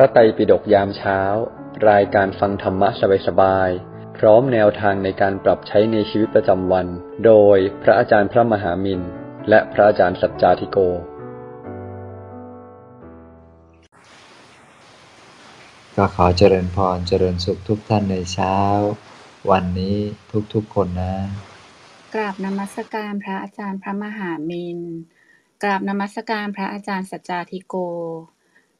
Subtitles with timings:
[0.00, 1.20] ระไตรปิฎกยามเช้า
[1.90, 2.88] รายการฟังธรรมะ
[3.26, 6.86] สบายๆ พร้อมแนวทางในการปรับใช้ในชีวิตประจำวัน
[7.26, 9.00] โดยพระอาจารย์พระมหามิน
[9.48, 10.78] และพระอาจารย์สัจจาธิโก
[15.96, 18.56] ก็ขอเจริญพรเจริญสุขทุกท่านในเช้า
[19.50, 19.96] วันนี้
[20.54, 21.14] ทุกๆคนนะ
[22.14, 24.78] กราบนมัสการพระอาจารย์พระมหามิน
[25.62, 27.74] กราบนมัสการพระอาจารย์สัจจาธิโก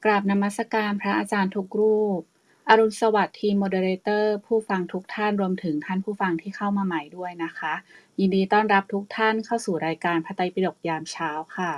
[0.04, 2.20] กราบนมัสการพระอาจารย์ทุกรูป
[2.68, 7.74] อรุณสวัสดิ์ทีม moderator ผู้ฟังทุกท่านรวมถึงท่านผู้ฟังที่เข้ามาใหม่ด้วยนะคะ
[8.20, 11.72] ยินดีต้อนรับทุกท่านเข้าสู่รายการพระไตรปิฎกยามเช้าค่ะ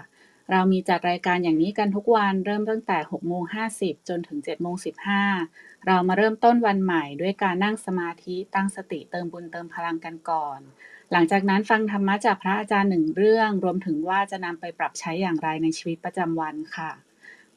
[0.50, 3.42] เรามีจัดรายการอย่างนี้กันทุกวันเริ่มตั้งแต่6โมง
[3.76, 4.76] 50 จนถึง7โมง
[5.30, 10.60] 15 เรามาเริ่มต้นวันใหม่ด้วยการนั่งสมาธิตั้งสติเติมบุญเติมพลังกันก่อน
[11.12, 16.90] หลังจากนั้นฟังธรรมะจากพระอาจารย์หนึ่งเรื่อง รวมถึงว่าจะนำไปปรับใช้อย่างไรในชีวิตประจำวันค่ะ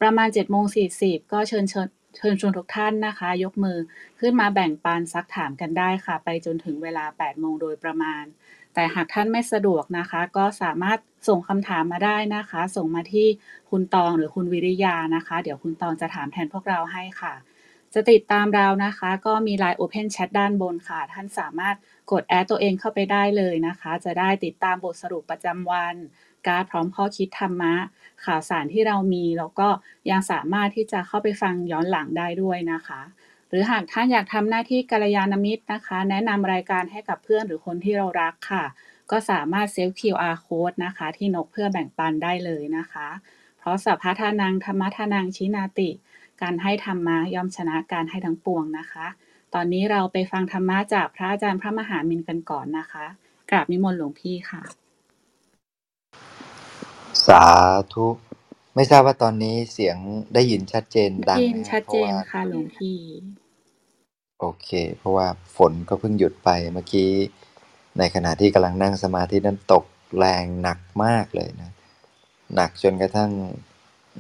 [0.01, 0.65] ประมาณ7โมง
[0.99, 3.77] 40ก็เชิญเชิญเชิญชวนทุกท่านนะคะ ยกมือ
[4.19, 8.23] ขึ้นมาแบ่งปันซักถามกันได้ค่ะ ไปจนถึงเวลา 8 โมงโดยประมาณ
[8.73, 13.27] แต่หากท่านไม่สะดวกนะคะ ก็สามารถส่งคำถามมาได้นะคะ ส่งมาที่
[13.69, 17.33] คุณตองหรือคุณวิริยานะคะ เดี๋ยวคุณตองจะถามแทนพวกเราให้ค่ะ
[17.93, 21.75] จะติดตามเรานะคะ ก็มี Line Open Chat ด้านบนค่ะ ท่านสามารถ
[22.11, 25.95] กดแอดตัวเองเข้าไปได้เลยนะคะ จะได้ติดตามบทสรุปประจำวัน
[26.47, 27.73] การพร้อมข้อคิดธรรมะ
[28.25, 29.67] ข่าวสารที่เรามี แล้วก็
[30.11, 33.01] ยังสามารถที่จะเข้าไปฟังย้อนหลังได้ด้วยนะคะ
[33.49, 38.65] หรือหากท่านอยากทำหน้าที่กัลยาณมิตรนะคะ แนะนำรายการให้กับเพื่อนหรือคนที่เรารักค่ะ
[39.11, 43.07] ก็สามารถเซฟ QR code นะคะ ที่นกเพื่อแบ่งปันได้เลยนะคะ
[43.59, 45.89] เพราะสัพพะทานังธรรมะทานังชินาติ
[46.41, 49.05] การให้ธรรมะย่อมชนะการให้ทั้งปวงนะคะ
[49.55, 53.05] ตอนนี้เราไปฟังธรรมะจากพระอาจารย์พระมหามินกันก่อนนะคะ
[53.51, 54.63] กราบนิมนต์หลวงพี่ค่ะ
[57.27, 57.43] สา
[57.93, 58.07] ธุ
[58.75, 59.97] ไม่ทราบว่าตอนนี้เสียง
[60.33, 62.97] ได้ยินชัดเจนดังยิไหนมชัดเจนพราว่าค่ะหลวงพี่
[64.39, 65.27] โอเค เพราะว่า
[65.57, 67.11] ฝนก็เพิ่งหยุดไปเมื่อกี้
[67.99, 69.85] ในขณะที่กำลังนั่งสมาธินั้นตก
[70.17, 71.71] แรงหนักมากเลยนะ
[72.55, 73.31] หนักจนกระทั่ง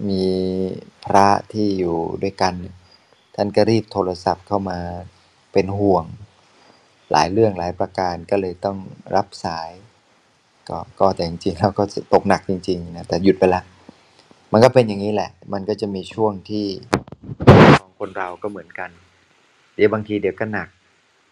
[0.09, 0.25] มี
[1.05, 2.53] พระที่อยู่ด้วยกัน
[3.35, 4.79] ท่านก็รีบโทรศัพท์เข้ามา
[5.55, 6.05] เป็นห่วง
[7.11, 8.77] หลายเรื่องหลายประการก็เลยต้อง
[9.15, 9.69] รับสาย
[10.69, 11.83] ก็ก็แต่จริงๆแล้วก็
[12.13, 13.61] ตกหนักจริงๆนะแต่หยุดไปละ
[14.51, 16.65] มันก็เป็นอย่างนี้แหละ มันก็จะมีช่วงที่
[17.81, 18.89] ของคนเราก็เหมือนกัน
[19.75, 20.69] เดี๋ยวบางทีเดี๋ยวก็หนัก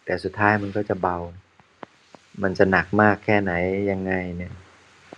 [0.05, 1.17] แต่สุดท้ายมันก็จะเบา
[2.43, 3.51] มันจะหนักมากแค่ไหน
[3.91, 4.53] ยังไงเนี่ย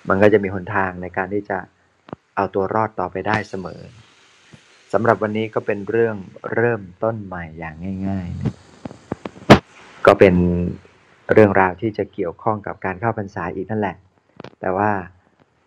[0.10, 1.58] มันก็จะมีหนทางในการที่จะ
[2.36, 3.82] เอาตัวรอดต่อไปได้เสมอ
[4.94, 6.16] สำหรับวันนี้ก็เป็นเรื่อง
[6.54, 7.76] เริ่มต้นใหม่อย่าง
[8.08, 8.65] ง่าย ๆ
[10.06, 10.36] ก็เป็น
[11.34, 13.96] เรื่องราวที่จะเกี่ยวข้องกับการเข้าพรรษาอีกนั่นแหละ
[14.62, 14.92] แต่ว่า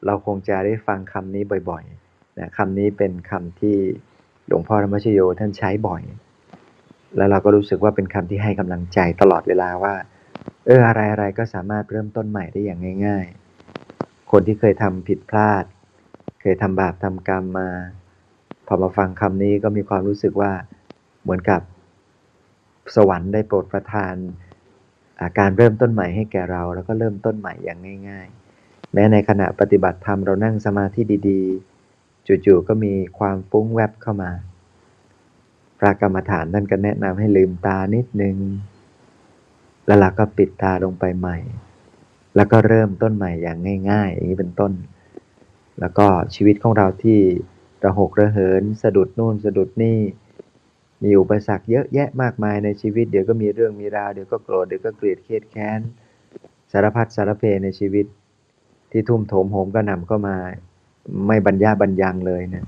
[0.06, 3.76] เราคงจะได้ฟังคำนี้บ่อยๆนะคำนี้เป็นคำที่
[4.47, 6.03] หลวงพ่อธรรมชโยท่านใช้บ่อย
[7.16, 9.94] แล้วเราก็รู้สึกว่าเป็นคำที่ให้กำลังใจตลอดเวลาว่า
[10.66, 13.26] เอออะไรอะไรก็สามารถเริ่มต้นใหม่ได้อย่างง่าย
[13.78, 15.65] ๆ คนที่เคยทำผิดพลาด
[16.41, 17.69] เคยทำบาปทำกรรมมา
[18.66, 20.53] พอมาฟังคำนี้ก็มีความรู้สึกว่า
[21.22, 21.60] เหมือนกับ
[22.97, 24.15] สวรรค์ได้โปรดประทาน
[25.22, 27.78] อาการเริ่มต้นใหม่ให้แก่เรา แล้วก็เริ่มต้นใหม่อย่าง
[28.09, 28.28] ง่าย
[28.60, 34.31] ๆ แม้ในขณะปฏิบัติธรรมเรานั่งสมาธิดีๆ จู่ๆก็มีความฟุ้งแวบเข้ามา
[35.78, 38.37] พระกรรมฐานท่านก็แนะนำให้ลืมตานิดนึง
[39.87, 41.38] แล้วเราก็ปิดตาลงไปใหม่
[42.37, 43.59] แล้วก็เริ่มต้นใหม่อย่าง
[43.91, 44.72] ง่าย ๆ อย่างนี้เป็นต้น
[45.81, 47.19] แล้วก็ชีวิตของเราที่
[47.84, 49.99] ระหกระเหิน สะดุดนู่นสะดุดนี่
[51.04, 55.81] มีอุปสรรคเยอะแยะมากมายในชีวิต เดี๋ยวก็มีเรื่องมีราว เดี๋ยวก็โกรธ เดี๋ยวก็เกลียดเครียดแค้น
[56.72, 58.06] สารพัดสารเพในชีวิต
[58.92, 60.37] ที่ทุ่มโถมโหมก็นำเข้ามา
[61.26, 62.64] ไม่บรรยาบรรยังเลยนะ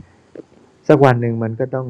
[0.89, 1.89] สักวันหนึ่งมันก็ต้อง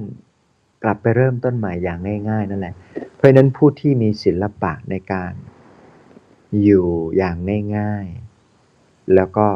[0.85, 1.99] กลับไปเริ่มต้นใหม่อย่าง
[2.31, 2.75] ง่าย ๆ นั่นแหละ
[3.17, 5.33] เพราะนั้นผู้ที่มีศิลปะในการ
[6.63, 6.87] อยู่
[7.17, 7.37] อย่าง
[7.77, 9.49] ง่ายๆ แล้วก็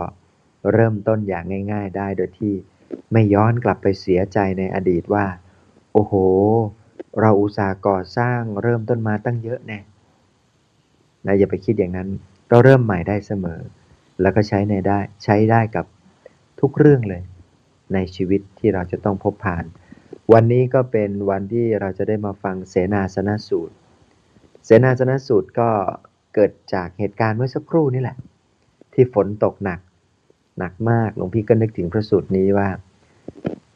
[0.73, 2.55] เริ่มต้นอย่างง่าย ๆ ได้โดยที่
[3.13, 5.27] ไม่ย้อนกลับไปเสียใจในอดีตว่า
[5.93, 6.15] โอ้โห
[7.21, 9.79] เราอุตส่าห์ก่อสร้างเริ่มต้นมาตั้งเยอะแน่
[11.27, 12.09] นะอย่าไปคิดอย่างนั้น
[12.49, 13.61] เราเริ่มใหม่ได้เสมอ
[14.21, 15.87] แล้วก็ใช้ในได้ใช้ได้กับ
[16.61, 17.23] ทุกเรื่องเลย
[17.95, 19.65] ในชีวิตที่เราจะต้องพบผ่าน
[20.33, 23.75] วันนี้ก็เป็นวันที่เราจะได้มาฟังเสนาสนสูตร
[24.65, 25.69] เสนาสนสูตรก็
[26.35, 28.17] เกิดจากเหตุการณ์เมื่อสักครู่นี่แหละ
[28.95, 29.81] ที่ฝนตกหนัก
[30.59, 32.69] หนักมากหลวงพี่ก็นึกถึงพระสูตรนี้ว่า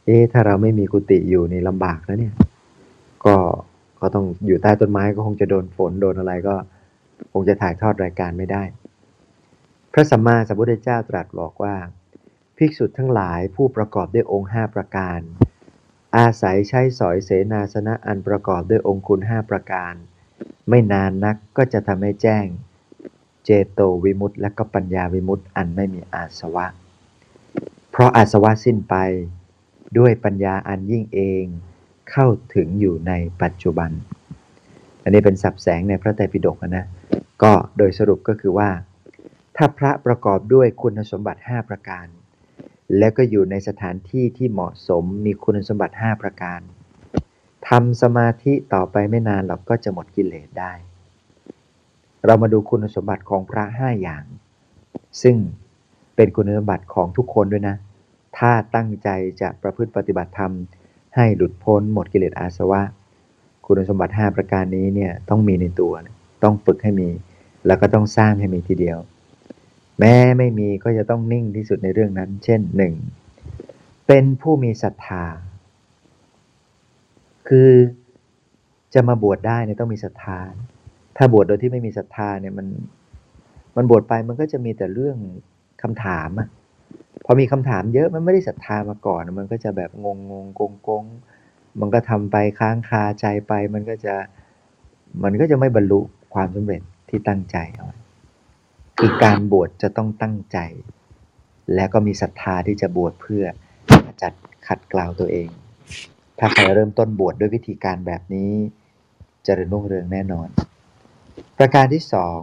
[0.04, 2.34] เอ๊ะถ้าเราไม่มีกุฏิอยู่นี่ลำบากนะเนี่ย
[3.24, 3.36] ก็
[4.00, 6.54] ก็ต้องอยู่ใต้ต้นไม้ก็คงจะโดนฝนโดนอะไรก็
[7.32, 8.62] คงจะถ่ายทอดรายการไม่ได้
[9.92, 11.74] พระสัมมาสัมพุทธเจ้าตรัสบอกว่า
[12.56, 15.20] ภิกษุทั้งหลายผู้ประกอบด้วยองค์ห้าประการ
[16.16, 19.94] อาศัยใช้สอยเสนาสนะอันประกอบด้วยองคุณห้าประการ
[20.68, 22.46] ไม่นานนักก็จะทำให้แจ้ง
[23.44, 26.66] เจโตวิมุตต์และก็ปัญญาวิมุตต์อันไม่มีอาสวะ
[27.90, 28.94] เพราะอาสวะสิ้นไป
[29.98, 31.44] ด้วยปัญญาอันยิ่งเอง
[32.10, 33.12] เข้าถึงอยู่ใน
[33.42, 33.90] ปัจจุบัน
[35.02, 36.86] อันนี้เป็นสับแสงในพระไตรปิฎกนะ
[37.42, 38.70] ก็โดยสรุปก็คือว่า
[39.56, 42.06] ถ้าพระประกอบด้วยคุณสมบัติ 5 ประการ
[42.98, 46.60] และก็อยู่ในสถานที่ที่เหมาะสมมีคุณสมบัติ 5 ประการ
[47.68, 50.72] ทำสมาธิต่อไปไม่นานเราก็จะหมดกิเลสได้
[52.26, 54.24] เรามาดูคุณสมบัติของพระ 5 อย่าง
[55.22, 55.36] ซึ่ง
[56.16, 57.76] เป็นคุณสมบัติของทุกคนด้วยนะ
[58.38, 59.08] ถ้าตั้งใจ
[59.40, 60.52] จะประพฤติปฏิบัติธรรม
[61.18, 62.82] ให้หลุดพ้นหมดกิเลสอาสวะ
[63.66, 65.92] คุณสมบัติ 5 ประการนี้เนี่ยต้องมีในตัว
[66.44, 67.08] ต้องฝึกให้มี
[67.66, 68.98] แล้วก็ต้องสร้างให้มีทีเดียว
[69.98, 72.94] แม้ไม่มีก็จะต้องนิ่งที่สุดในเรื่องนั้น เช่นหนึ่ง
[74.06, 75.24] เป็นผู้มีศรัทธา
[77.48, 77.70] คือ
[78.94, 80.38] จะมาบวชได้เนี่ยต้องมีศรัทธา
[81.16, 82.66] ถ้าบวชโดยที่ไม่มีศรัทธาเนี่ยมัน
[83.76, 85.16] มันบวชไปมันก็จะมีแต่เรื่อง
[85.82, 86.48] คำถามอะ
[87.30, 91.04] พอมีคำถามเยอะมันไม่ได้ศรัทธามาก่อน มันก็จะแบบงงงงกงกง
[91.80, 94.14] มันก็ทำไปค้างคาใจไป มันก็จะ
[95.22, 96.00] มันก็จะไม่บรรลุ
[96.34, 97.98] ความสำเร็จที่ตั้งใจเอาไว้
[98.98, 100.58] คือการบวชจะต้องตั้งใจ
[101.74, 103.44] และก็มีศรัทธาที่จะบวชเพื่อ
[104.22, 104.32] จัด
[104.66, 105.48] ขัดเกลาตัวเอง
[106.38, 108.52] ถ้าใครเริ่มต้นบวชดด้วยวิธีการแบบนี้
[109.46, 110.48] จะเริญรุ่งเรืองแน่นอน
[111.58, 112.40] ประการที่สอง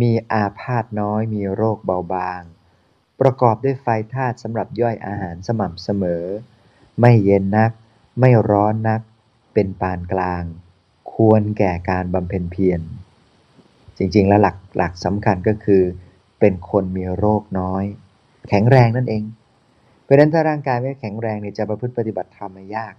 [0.00, 2.42] มีอาพาธน้อยมีโรคเบาบาง
[3.20, 6.24] ประกอบด้วยไฟธาตุสำหรับย่อยอาหารสม่ำเสมอ
[7.00, 7.70] ไม่เย็นนัก
[8.20, 9.00] ไม่ร้อนนัก
[9.54, 10.42] เป็นปานกลาง
[11.12, 12.80] ควรแก่การบำเพ็ญเพียร
[13.96, 15.82] จริงๆ แล้วหลักหลักสำคัญก็คือ
[16.40, 17.84] เป็นคนมีโรคน้อย
[18.48, 19.24] แข็งแรงนั่นเอง
[20.02, 22.94] เพราะนั้นถ้าร่างกายไม่แข็งแรงเนี่ยจะประพฤติปฏิบัติธรรมยาก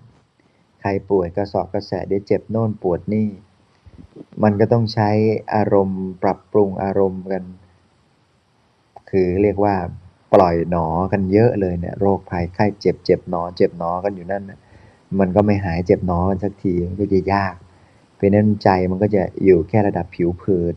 [0.82, 3.28] ใครป่วยกระสอบกระแสเดี๋ยวเจ็บโน่นปวดนี่
[4.44, 5.10] มันก็ต้องใช้
[5.56, 7.44] อารมณ์ปรับปรุงอารมณ์กัน
[9.10, 9.76] คือเรียกว่า
[10.34, 14.60] ปล่อยหนอกันเยอะเลยเนี่ยโรคภัยไข้เจ็บเจ็บหนอเจ็บหนอกันอยู่นั่นนะ
[15.20, 17.56] มันก็ไม่หายเจ็บหนอกันสักทีมันก็จะยาก
[18.16, 20.76] เพราะนั้นใจมันก็จะอยู่แค่ระดับผิวเผิน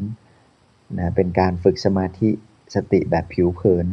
[0.99, 2.31] นะเป็นการฝึกสมาธิ
[2.75, 3.87] สติแบบผิวเผิน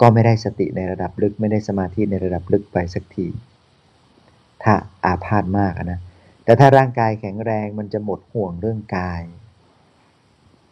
[0.00, 3.26] ก็ไม่ได้สติในระดับลึกไม่ได้สมาธิในระดับลึกไปสักที
[4.62, 4.74] ถ้า
[5.04, 6.00] อาพาธมากนะ
[6.44, 9.22] แต่ถ้าร่างกายแข็งแรงมันจะหมดห่วงเรื่องกาย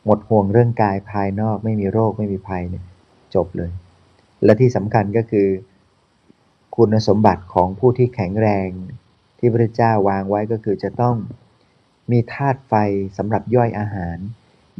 [0.04, 2.84] หมดห่วงเรื่องกายภายนอกไม่มีโรคไม่มีภัยเนี่ย
[3.34, 3.70] จบเลย
[4.44, 5.48] และที่สำคัญก็คือ
[6.76, 8.68] คุณสมบัติของผู้ที่แข็งแรง
[9.38, 11.16] ที่พระเจ้าวางไว้ก็คือจะต้อง
[12.10, 12.74] มีธาตุไฟ
[13.16, 14.16] สำหรับย่อยอาหาร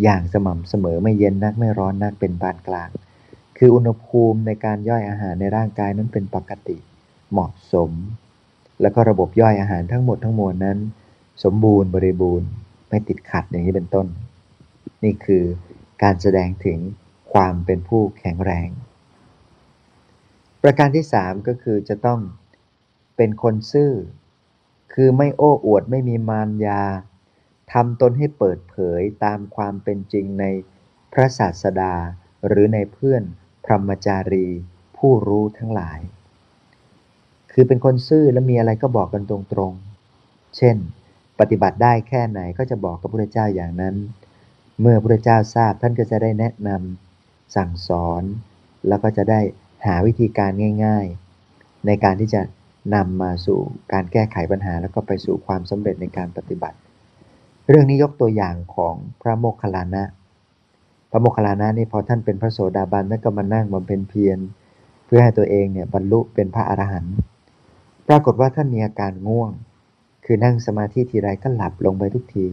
[0.03, 2.91] อย่างสม่ำเสมอไม่เย็นนักไม่ร้อนนักเป็นปานกลาง
[3.59, 6.77] คืออุณหภูมิในการย่อยอาหารในร่างกายนั้นเป็นปกติ
[7.33, 7.91] เหมาะสม
[8.81, 10.79] แล้วก็ระบบย่อยอาหารทั้งหมดทั้งมวลนั้น
[11.45, 12.49] สมบูรณ์บริบูรณ์
[12.89, 14.07] ไม่ติดขัดอย่างนี้เป็นต้น
[15.05, 15.45] นี่คือ
[16.03, 16.79] การแสดงถึง
[17.33, 18.69] ความเป็นผู้แข็งแรง
[20.63, 22.21] ประการที่สามก็คือจะต้อง
[23.17, 23.93] เป็นคนซื่อ
[24.95, 26.83] คือไม่โอ้อวดไม่มีมารยา
[27.73, 30.45] ทำตนให้เปิดเผยตามความเป็นจริงใน
[31.13, 31.95] พระศาสดา
[32.47, 33.23] หรือในเพื่อน
[33.65, 34.47] พรหมจารี
[34.97, 36.01] ผู้รู้ทั้งหลาย
[37.53, 40.77] คือเป็นคนซื่อและมีอะไรก็บอกกันตรงๆ เช่น
[41.41, 43.97] ปฏิบัติได้แค่ไหนก็จะบอกกับพระเจ้าอย่างนั้น
[44.81, 48.23] เมื่อพระเจ้าทราบท่านก็จะได้แนะนำสั่งสอน
[48.89, 49.41] แล้วก็จะได้
[49.87, 50.51] หาวิธีการ
[50.85, 52.43] ง่ายๆ ในการที่จะ
[52.95, 53.59] นำมาสู่
[53.93, 56.77] การแก้ไขปัญหา แล้วก็ไปสู่ความสำเร็จในการปฏิบัติ
[57.69, 60.05] เรื่องนี้ยกตัวอย่างของพระโมคคัลลานะ
[61.11, 64.39] พระโมคคัลลานะนี่พอท่านเป็นพระโสดาบันท่านก็มานั่งบำเพ็ญเพียร
[65.07, 67.15] เพื่อให้ตัวเองเนี่ยบรรลุเป็นพระอรหันต์
[68.09, 69.51] ปรากฏว่าท่านมีอาการง่วง
[70.25, 72.47] คือนั่งสมาธิทีไรก็หลับลงไปทุกที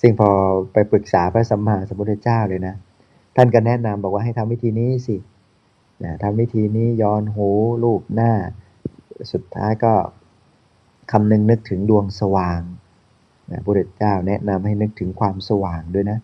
[0.00, 0.30] ซึ่งพอ
[0.72, 2.74] ไปปรึกษาพระสัมมาสัมพุทธเจ้าเลยนะ
[3.36, 5.16] ท่านก็แนะนำบอกว่าให้ทำวิธีนี้สิ
[6.04, 7.48] นะทำวิธีนี้ย้อนหู
[7.82, 8.32] ลูบหน้า
[9.32, 9.94] สุดท้ายก็
[11.12, 12.60] คำนึงนึกถึงดวงสว่าง
[13.50, 16.18] นะพระพุทธเจ้าแนะนำให้นึกถึงความสว่างด้วยนะ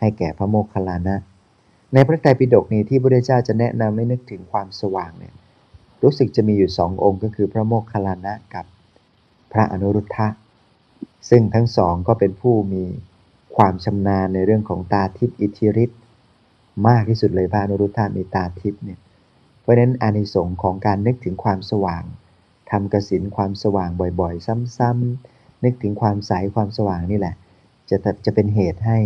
[0.00, 1.16] ให้แก่พระโมคคัลลานะ
[1.92, 5.34] ในพระไตรปิฎกนี้ที่พระพุทธเจ้าจะแนะนำให้นึกถึงความสว่างเนี่ย
[6.02, 8.64] รู้สึกจะมีอยู่สององค์ก็คือพระโมคคัลลานะกับ
[9.52, 10.28] พระอนุรุทธะ
[11.30, 12.84] ซึ่งทั้งสองก็เป็นผู้มี
[13.56, 16.00] ความชำนาญในเรื่องของตาทิพย์อิทธิฤทธิ์
[16.88, 18.98] มากที่สุดเลยพระอนุรุทธะมีตาทิพย์เนี่ย
[19.64, 22.02] เพราะนั้นอานิสงส์ของการนึกถึงความสว่าง
[22.70, 23.90] ทำกสินความสว่าง
[24.20, 24.46] บ่อยๆ
[24.78, 27.34] ซ้ำๆนึกถึงความใสความสว่างนี่แหละ
[27.90, 28.98] จะจะเป็นเหตุให้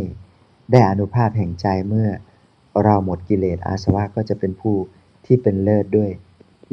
[0.70, 2.08] ได้อนุภาพแห่งใจเมื่อ
[2.84, 4.76] เราหมดกิเลสอาสวะก็จะเป็นผู้
[5.26, 6.10] ที่เป็นเลิศด้วย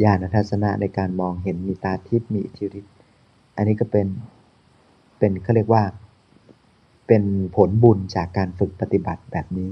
[0.04, 2.94] ญาณทัศนะในการมองเห็นมีตาทิพย์มีอิทธิฤทธิ์
[3.56, 4.08] อันนี้ก็เป็น
[5.20, 5.84] เป็นเขาเรียกว่า
[7.08, 7.24] เป็น
[7.56, 9.72] ผลบุญจากการฝึกปฏิบัติแบบนี้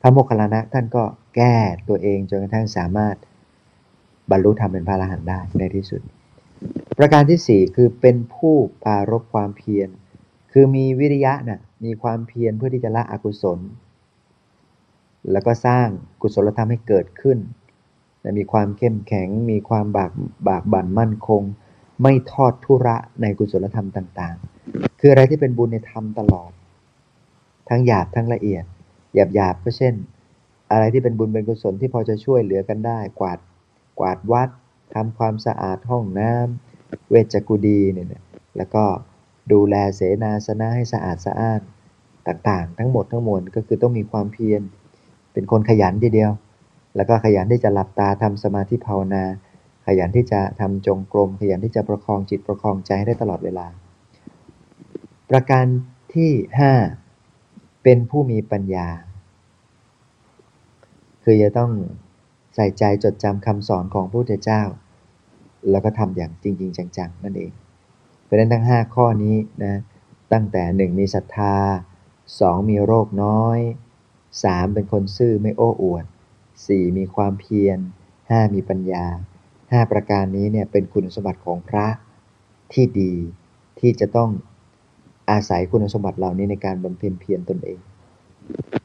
[0.00, 1.04] พระโมคคัลลานะท่านก็
[1.36, 1.56] แก้
[1.88, 3.16] ตัวเองจนกระทั่งสามารถ
[4.30, 6.00] บรรลุธรรมเป็นพระอรหันต์ได้ในที่สุด
[6.98, 8.54] ประการที่สี่คือเป็นผู้
[8.84, 9.88] ปารบความเพียร
[10.52, 13.58] คือมีวิริยะนะ่ะมีความเพียรเพื่อที่จะละอกุศล
[15.32, 15.86] แล้วก็สร้าง
[16.22, 17.38] กุศลธรรมให้เกิดขึ้น
[18.22, 20.12] นะมีความเข้มแข็ง มีความบาก
[20.48, 21.42] บากบั่นมั่นคง
[22.02, 24.36] ไม่ทอดทุระในกุศลธรรมต่าง
[24.68, 26.50] ๆ คืออะไรที่เป็นบุญในธรรมตลอด
[27.68, 28.64] ทั้งหยาบทั้งละเอียด
[29.14, 29.94] หยาบหยาบก็เช่น
[30.70, 33.38] อะไรที่เป็นบุญเป็นกุศลที่พอจะช่วยเหลือกันได้ กวาด
[33.98, 34.48] กวาดวัด
[34.94, 38.22] ทำความสะอาดห้องน้ำเวชกุดีเนี่ย
[38.56, 38.84] แล้วก็
[39.52, 41.60] ดูแลเสนาสนะให้สะอาดสะอ้าน
[42.28, 44.62] ต่างๆ ทั้งหมดทั้งมวลก็คือต้องมีความเพียร
[45.32, 46.32] เป็นคนขยันทีเดียว
[46.96, 49.24] แล้วก็ขยันที่จะหลับตาทำสมาธิภาวนา
[49.86, 53.66] ขยันที่จะทำจงกรม ขยันที่จะประคองจิตประคองใจให้ได้ตลอดเวลา
[55.30, 55.64] ประการ
[56.14, 56.32] ที่
[56.70, 57.03] 5
[57.84, 58.88] เป็นผู้มีปัญญา
[61.24, 61.72] คือจะต้อง
[62.54, 64.62] ใส่ใจจดจำคำสอนของพระพุทธเจ้า
[65.70, 67.52] แล้วก็ทำอย่างจริง ๆ จังๆ นั่นเอง
[68.22, 69.74] เพราะฉะนั้นทั้ง 5 ข้อนี้นะ
[70.32, 71.56] ตั้งแต่ 1 มีศรัทธา
[72.12, 73.58] 2 มีโรคน้อย
[74.16, 76.04] 3 เป็นคนซื่อไม่โอ้อวด
[76.50, 77.78] 4 มีความเพียร
[78.16, 79.04] 5 มีปัญญา
[79.48, 81.86] 5 ประการนี้เนี่ยเป็นคุณสมบัติของพระ
[82.72, 83.14] ที่ดี
[83.80, 84.30] ที่จะต้อง
[85.30, 87.78] อาศัยคุณสมบัติเหล่านี้ในการบำเพ็ญเพียรตนเอง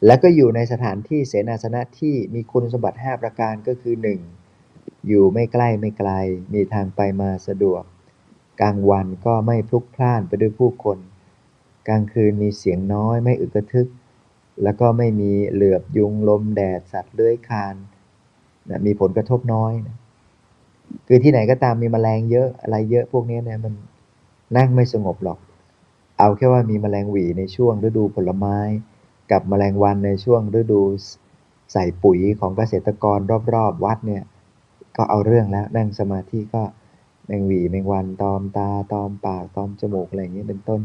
[0.05, 3.96] แล้วก็อยู่ในสถานที่เสนาสนะที่มีคุณสมบัติ 5 ประการก็คือ
[4.51, 5.08] 1.
[5.08, 6.12] อยู่ไม่ใกล้ไม่ไกล
[6.53, 7.84] มีทางไปมาสะดวก
[8.62, 10.98] กลางวันก็ไม่พลุกพล่านไปด้วยผู้คน
[11.88, 13.89] กลางคืนมีเสียงน้อยไม่อึกระทึก
[14.63, 17.75] แล้วก็ไม่มีเหลือบยุงลมแดดสัตว์เลื้อยคลาน
[18.69, 19.98] นะมีผลกระทบน้อยนะ
[21.08, 23.74] คือที่ไหนก็ตามมีแมลงเยอะอะไรเยอะพวกนี้เนี่ยมัน
[24.58, 25.39] นั่งไม่สงบหรอก
[26.19, 28.57] เอาแค่ว่ามีแมลงหวีในช่วงฤดูผลไม้
[29.31, 30.81] กับแมลงวันในช่วงฤดู
[31.73, 33.19] ใส่ปุ๋ยของเกษตรกร
[33.53, 34.23] รอบๆ วัดเนี่ย
[34.95, 36.63] ก็เอาเรื่องแล้วนั่งสมาธิก็
[37.25, 40.81] แมงหวีแมงวันตอมตาตอมปากตอมจมูกอะไรอย่างนี้เป็นต้น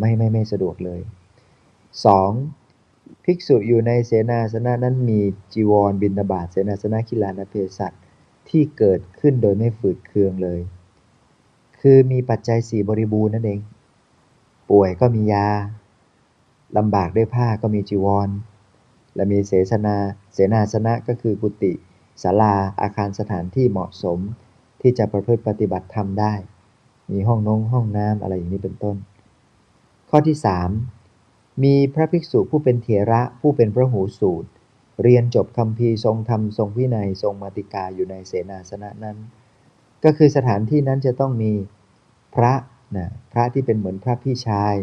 [0.00, 1.00] ไม่ไม่ไม่สะดวกเลย
[2.52, 3.24] 2.
[3.24, 5.20] ภิกษุอยู่ในเสนาสนะนั้นมี
[5.52, 7.92] จีวรบินบาตเสนาสนะคิลานเพศัต
[8.48, 10.60] ที่เกิดขึ้นโดยไม่ฝืดเคืองเลย
[11.80, 13.60] คือมีปัจจัยสี่บริบูรณ์นั่นเอง
[14.70, 15.48] ป่วยก็มียา
[16.76, 18.28] ลำบากด้วยผ้าก็มีจีวร
[19.14, 19.52] และมีเส
[19.86, 19.96] นา
[20.32, 21.72] เสนาสนะก็คือกุฏิ
[22.22, 24.18] ศาลาอาคารสถานที่เหมาะสม
[24.80, 26.34] ที่จะประพฤติปฏิบัติธรรมได้
[27.10, 28.96] มีห้องนงห้องน้ำอะไรอย่างนี้เป็นต้น
[30.10, 30.36] ข้อที่
[31.00, 34.48] 3 มีพระภิกษุผู้เป็นเถระผู้เป็นพระหูสูตร
[35.02, 39.16] เรียนจบคำพีร์ทรงธรรมทรงวินัยทรงมาติกาอยู่ในเสนาสนะนั้น
[40.04, 41.52] ก็คือสถานที่นั้นจะต้องมี
[42.34, 42.52] พระ
[42.96, 44.74] นะพระที่เป็นเหมือนพระพี่ชาย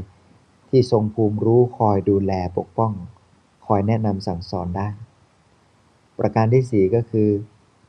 [0.70, 2.94] ที่ทรงภูมิรู้คอยดูแลปกป้อง
[3.65, 4.88] คอยแนะนำสั่งสอนได้
[6.20, 7.30] ประการที่สี่ก็คือ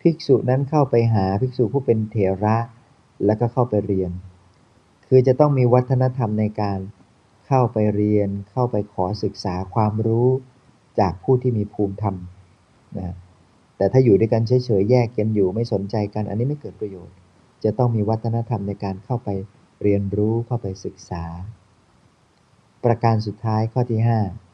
[0.00, 2.56] ภิกษุนั้นเข้าไปหาภิกษุผู้เป็นเถระ
[3.24, 4.10] แล้วก็เข้าไปเรียน
[5.08, 6.78] คือจะต้องมีวัฒนธรรมในการ
[7.46, 10.28] เข้าไปเรียน เข้าไปขอศึกษาความรู้
[11.00, 12.16] จากผู้ที่มีภูมิธรรม
[12.98, 13.14] นะ
[13.76, 17.14] แต่ถ้าอยู่ด้วยกันเฉยๆแยกกันอยู่ไม่สนใจกัน อันนี้ไม่เกิดประโยชน์
[17.64, 19.28] จะต้องมีวัฒนธรรมในการเข้าไป
[19.82, 21.24] เรียนรู้เข้าไปศึกษา
[22.84, 24.00] ประการสุดท้ายข้อที่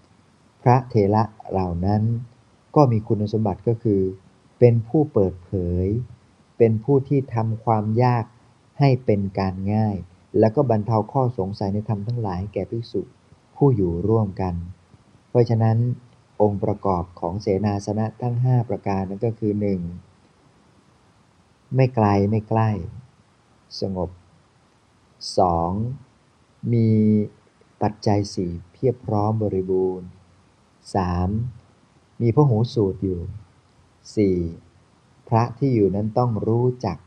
[0.05, 2.03] 5 พระเถระเหล่านั้น
[2.77, 4.03] ก็มีคุณสมบัติก็คือ
[4.59, 5.51] เป็นผู้เปิดเผ
[5.85, 5.87] ย
[6.59, 8.25] เป็นผู้ที่ทำความยาก
[8.79, 9.97] ให้เป็นการง่าย
[10.39, 13.01] แล้วก็บรรเทาข้อสงสัยในธรรมทั้งหลายแก่ภิกษุ
[13.57, 14.55] ผู้อยู่ร่วมกัน
[15.29, 15.77] เพราะฉะนั้น
[16.43, 19.53] องค์ประกอบของเสนาสนะทั้ง 5 ประการนั้นก็คือ
[20.39, 21.77] 1.
[21.77, 22.71] ไม่ไกลไม่ใกล้
[23.81, 24.11] สงบ
[25.19, 26.73] 2.
[26.73, 26.91] มี
[27.83, 30.09] ปัจจัยสี่เพียบพร้อมบริบูรณ์
[31.35, 32.21] 3.
[32.21, 33.21] มีพระหูสูตรอยู่
[34.65, 35.29] 4.
[35.29, 36.99] พระที่อยู่นั้นต้องรู้จัก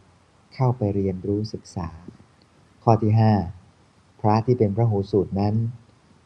[0.55, 1.89] เข้าไปเรียนรู้ศึกษา
[2.83, 3.13] ข้อที่
[3.67, 5.55] 5 พระที่เป็นพระหูสูตรนั้น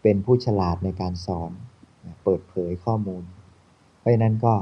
[0.02, 1.52] เป็นผู้ฉลาดในการสอน
[2.24, 3.24] เปิดเผยข้อมูล
[4.00, 4.56] เพราะฉะนั้นก็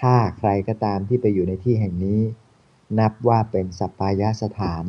[0.00, 2.20] ถ้าใครก็ตามที่ไปอยู่ในที่แห่งนี้
[2.98, 4.84] นับว่าเป็นสัปปายะสถาน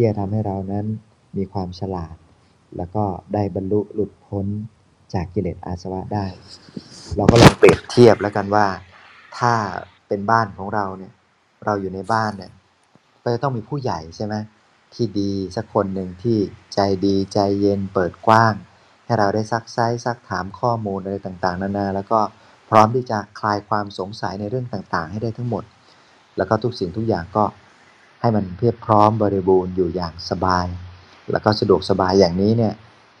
[0.00, 0.86] ที่จะทำให้เรานั้น
[1.36, 2.16] มีความฉลาด
[2.76, 4.46] แล้วก็ได้บรรลุหลุดพ้น
[5.14, 6.26] จากกิเลสอาสวะได้
[7.16, 8.66] เราก็ลองเปรียบเทียบแล้วกันว่า
[9.38, 9.54] ถ้า
[10.08, 11.12] เป็นบ้านของเราเนี่ย
[11.64, 12.50] เราอยู่ในบ้านเนี่ย
[13.22, 14.34] ก็จะต้องมีผู้ใหญ่ใช่ไหม
[14.94, 16.38] ที่ดีสักคนหนึ่งที่
[16.74, 18.54] ใจดีใจเย็นเปิดกว้าง
[19.04, 22.20] ให้เราได้ซักไซซักถามข้อมูลอะไรต่างๆ นานา แล้วก็
[22.68, 25.64] พร้อมที่จะคลายความสงสัยในเรื่องต่างๆ ให้ได้ทั้งหมด
[26.36, 27.44] แล้วก็ทุกสิ่งทุกอย่างก็
[28.20, 30.66] ให้มันเพียบพร้อมบริบูรณ์อยู่อย่างสบาย
[31.30, 32.74] แล้วก็สะดวกสบายอย่างนี้เนี่ย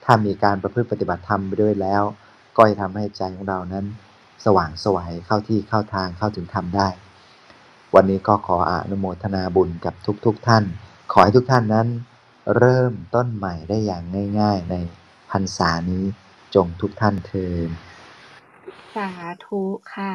[0.04, 2.02] ถ้ามีการประพฤติปฏิบัติธรรมไปด้วยแล้ว
[2.56, 3.84] ก็จะทำให้ใจของเรานั้น
[4.44, 6.88] สว่างสวัยเข้าที่เข้าทางเข้าถึงธรรมได้
[7.94, 10.64] วันนี้ก็ขออนุโมทนาบุญกับทุกๆทท่าน
[11.12, 11.88] ขอให้ทุกท่านนั้น
[12.56, 14.02] เริ่มต้นใหม่ได้อย่าง
[14.40, 14.74] ง่าย ๆ ใน
[15.30, 16.04] พรรษานี้
[16.54, 17.68] จงทุกท่านเทิน
[18.94, 19.08] สา
[19.44, 19.62] ธุ
[19.94, 20.14] ค่ะ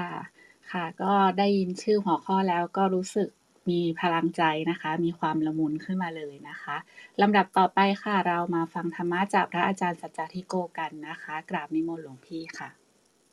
[0.71, 3.29] ค่ะ ก็ได้ยินชื่อหัวข้อแล้วก็รู้สึก
[3.69, 6.75] มีพลังใจนะคะ มีความละมุนขึ้นมาเลยนะคะ
[7.21, 12.69] ลำดับต่อไปค่ะเรามาฟังธรรมะจากพระอาจารย์สัจจทิโกกันนะคะ กราบนิมนต์หลวงพี่ค่ะ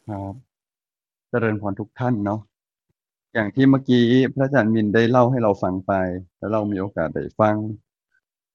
[0.08, 0.34] ครับ
[1.28, 2.40] เจริญพรทุกท่านเนาะ
[3.34, 5.92] อย่างที่เมื่อกี้พระอาจารย์มินได้เล่าให้เราฟังไป
[6.38, 7.56] แล้วเรามีโอกาสได้ฟัง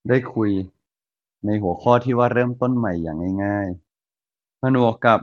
[0.09, 0.51] ได้คุย
[1.45, 5.19] ในหัวข้อที่ว่าเริ่มต้นใหม่อย่างง่ายๆผนวกกับ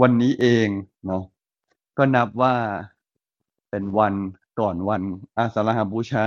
[0.00, 0.68] วันนี้เอง
[1.06, 1.22] เนาะ
[1.98, 2.54] ก็นับว่า
[3.70, 4.14] เป็นวัน
[4.60, 5.02] ก่อนวัน
[5.38, 6.26] อาสาฬหบูชา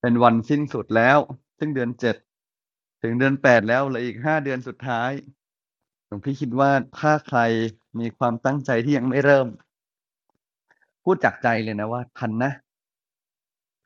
[0.00, 1.18] เป็นวันสิ้นสุดแล้ว
[1.58, 2.16] ซึ่งเดือนเจ็ด
[3.02, 5.10] ถึงเดือนแปดแล้วเหลืออีกห้าเดือนสุดท้าย
[6.06, 7.40] หลวงพี่คิดว่าถ้าใคร
[7.98, 9.46] มีความตั้งใจที่ยังไม่เริ่ม
[11.04, 12.52] พูดจากใจเลยนะว่า ทันนะ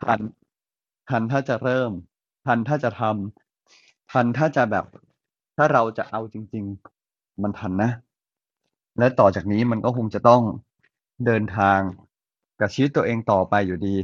[0.04, 0.20] ทัน
[1.10, 1.90] ทันถ้าจะเริ่ม
[2.46, 4.84] ทันถ้าจะทำทันถ้าจะแบบ
[5.56, 6.64] ถ้าเราจะเอาจริง
[7.04, 7.90] ๆ มันทันนะ
[8.98, 10.42] และต่อจากนี้มันก็คงจะต้อง
[11.26, 11.80] เดินทาง
[12.60, 13.96] กับชีวิตตัวเองต่อไปอยู่ดี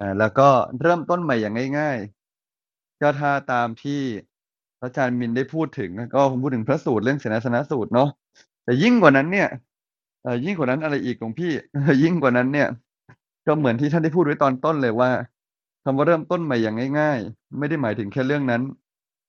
[0.00, 0.48] อ่าแล้วก็
[0.80, 1.98] เริ่มต้นใหม่อย่างง่าย
[2.50, 4.00] ๆ ก็ถ้าตามที่
[4.80, 8.08] พระอาจารย์มินได้พูดถึงก็คงพูดถึงพระสูตรเรื่องเสนาสนะสูตรเนาะ
[8.64, 9.48] แต่ยิ่งกว่านั้นเนี่ย
[10.22, 11.52] เออยิ่งกว่านั้นอะไรอีกของพี่
[12.02, 12.68] ยิ่งกว่านั้นเนี่ย
[13.46, 15.10] ก็เหมือนที่ท่านได้พูดไว้ตอนต้นเลยว่า
[15.84, 18.62] คำว่าเริ่มต้นใหม่อย่างง่าย ๆ ไม่ได้หมายถึงแค่เรื่องนั้น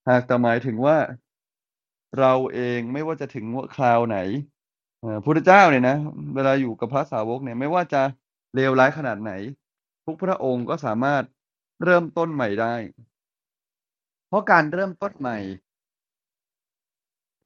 [0.08, 0.96] หากแต่หมายถึงว่า
[2.18, 3.44] เราเองไม่ว่าจะถึง
[3.76, 4.18] คราวไหน
[5.24, 5.96] พุทธเจ้าเนี่ยนะ
[6.34, 8.02] เวลาอยู่กับพระสาวกเนี่ย ไม่ว่าจะ
[8.56, 9.32] เลวร้ายขนาดไหน
[10.04, 11.24] ทุกพระองค์ก็สามารถ
[11.84, 12.74] เริ่มต้นใหม่ได้
[14.28, 15.38] เพราะการเริ่มต้นใหม่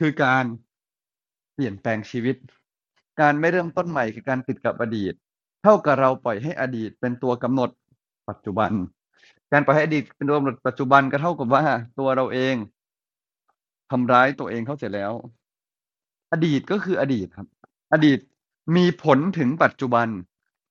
[0.01, 0.44] คือการ
[1.55, 2.37] เปลี่ยนแปลงชีวิต
[3.20, 5.14] การไม่เริ่มต้นใหม่คือการติดกับอดีต
[5.62, 7.70] เท่ากับเราปล่อยให้อดีตเป็นตัวกำหนด
[8.29, 8.73] ปัจจุบัน
[9.53, 11.64] การปล่อยให้อดีตเป็นตัวกำหนดปัจจุบันก็เท่ากับว่า
[11.99, 12.55] ตัวเราเอง
[13.90, 15.12] ทำร้ายตัวเองเข้าเสร็จแล้ว
[16.33, 17.49] อดีตก็คืออดีตครับ
[17.92, 18.18] อดีต
[18.77, 20.09] มีผลถึงปัจจุบัน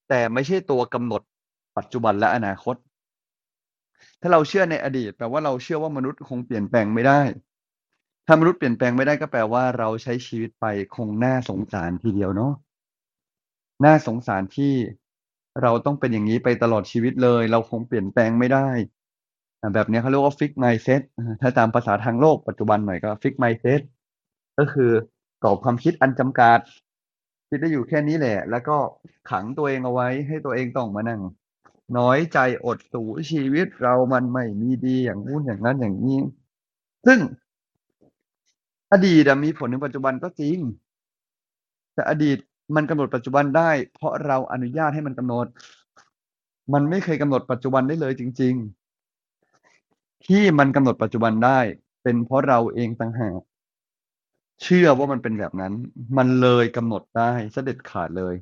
[0.09, 1.21] แต่ไม่ใช่ตัวกำหนด
[1.77, 2.75] ปัจจุบันและอนาคต
[4.21, 7.21] ถ้าเราเชื่อในอดีตแปลว่าเราเชื่อว่ามนุษย์คงเปลี่ยนแปลงไม่ได้
[8.27, 12.53] ถ้ามนุษย์เปลี่ยนแปลงไม่ได้ก็แปลว่าเราใช้ชีวิตไปคงน่าสงสารทีเดียวเนาะ
[13.85, 14.73] น่าสงสารที่
[15.61, 18.69] เราต้องเป็นอย่างนี้ไปตลอดชีวิตเลย เราคงเปลี่ยนแปลงไม่ได้
[19.73, 21.01] แบบนี้เขาเรียกว่า fix mindset
[21.41, 23.81] ถ้าตามภาษาทางโลกปัจจุบันหน่อยก็ fix mindset
[24.57, 24.91] ก็คือ
[25.43, 26.59] กรอบความคิดอันจำกัด
[27.49, 28.77] คิดได้อยู่แค่นี้แหละ แล้วก็
[29.29, 31.21] ขังตัวเองเอาไว้ให้ตัวเองต้องมานั่ง
[31.97, 36.17] น้อยใจอดสูชีวิตเรามันไม่มีดีอย่างนู้นอย่างนั้นอย่างนี้
[37.05, 37.19] ซึ่ง
[38.91, 40.57] อดีตมีผลในปัจจุบันก็จริง
[41.93, 42.37] แต่อดีต
[42.75, 45.47] มันกำหนดปัจจุบันได้ เพราะเราอนุญาตให้มันกำหนด
[46.73, 48.53] มันไม่เคยกำหนดปัจจุบันได้เลยจริง
[49.39, 51.59] ๆ ที่มันกำหนดปัจจุบันได้
[52.03, 53.39] เป็นเพราะเราเองต่างหาก
[54.63, 55.73] เชื่อว่ามันเป็นแบบนั้น
[56.17, 58.35] มันเลยกำหนดได้เสด็จขาดเลย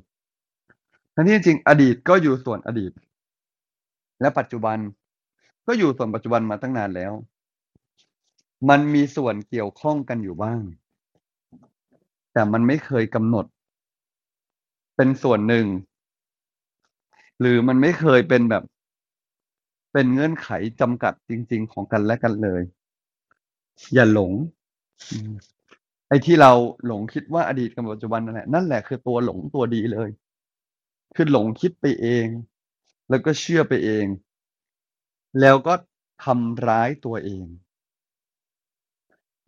[1.14, 2.92] ทั้งที่จริงอดีตก็อยู่ส่วนอดีต
[4.20, 4.78] และปัจจุบัน
[5.66, 7.12] ก็อยู่ส่วนปัจจุบันมาตั้งนานแล้ว
[8.68, 10.60] มันมีส่วนเกี่ยวข้องกันอยู่บ้าง
[12.32, 13.46] แต่มันไม่เคยกำหนด
[14.96, 15.66] เป็นส่วนหนึ่ง
[17.40, 18.62] หรือมันไม่เคยเป็นแบบ
[19.92, 20.48] เป็นเงื่อนไข
[20.80, 22.62] จำกัดจริง ๆ ของกันและกันเลย
[23.94, 24.32] อย่าหลง
[26.08, 26.52] ไอ้ที่เรา
[26.86, 30.08] หลงคิดว่าอดีตกับปัจจุบันนั่นแหละนั่นแหละคือตัวหลงตัวดีเลย
[31.16, 32.26] คือหลงคิดไปเอง
[33.08, 34.06] แล้วก็เชื่อไปเอง
[35.40, 35.74] แล้วก็
[36.24, 37.44] ทำร้ายตัวเอง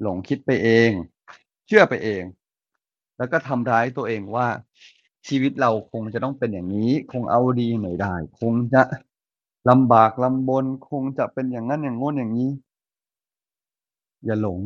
[0.03, 0.91] หลงคิดไปเอง
[1.67, 2.23] เชื่อไปเอง
[3.17, 4.49] แล้วก็ทำร้ายตัวเองว่า
[5.29, 8.83] ชีวิตเราคงจะต้องเป็นอย่างนี้ คงเอาดีไม่ได้ คงจะ
[9.71, 12.51] ลำบากลำบน คงจะเป็นอย่างนั้นอย่างโน้นอย่างนี้
[14.25, 14.61] อย่าหลง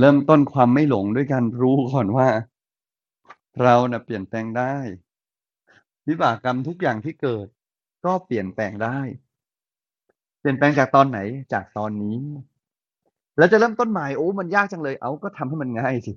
[0.00, 2.28] เริ่มต้นความไม่หลงด้วยการรู้ก่อนว่า
[3.62, 4.74] เราน่ะเปลี่ยนแปลงได้
[6.08, 7.46] วิบากกรรมทุกอย่างที่เกิด
[8.04, 8.98] ก็เปลี่ยนแปลงได้
[10.40, 11.18] เปลี่ยนแปลงจากตอนไหน
[11.52, 12.18] จากตอนนี้
[13.38, 16.12] แล้วจะเริ่มต้นใหม่โอ้มันยากจังเลย เอาก็ทำให้มันง่ายสิ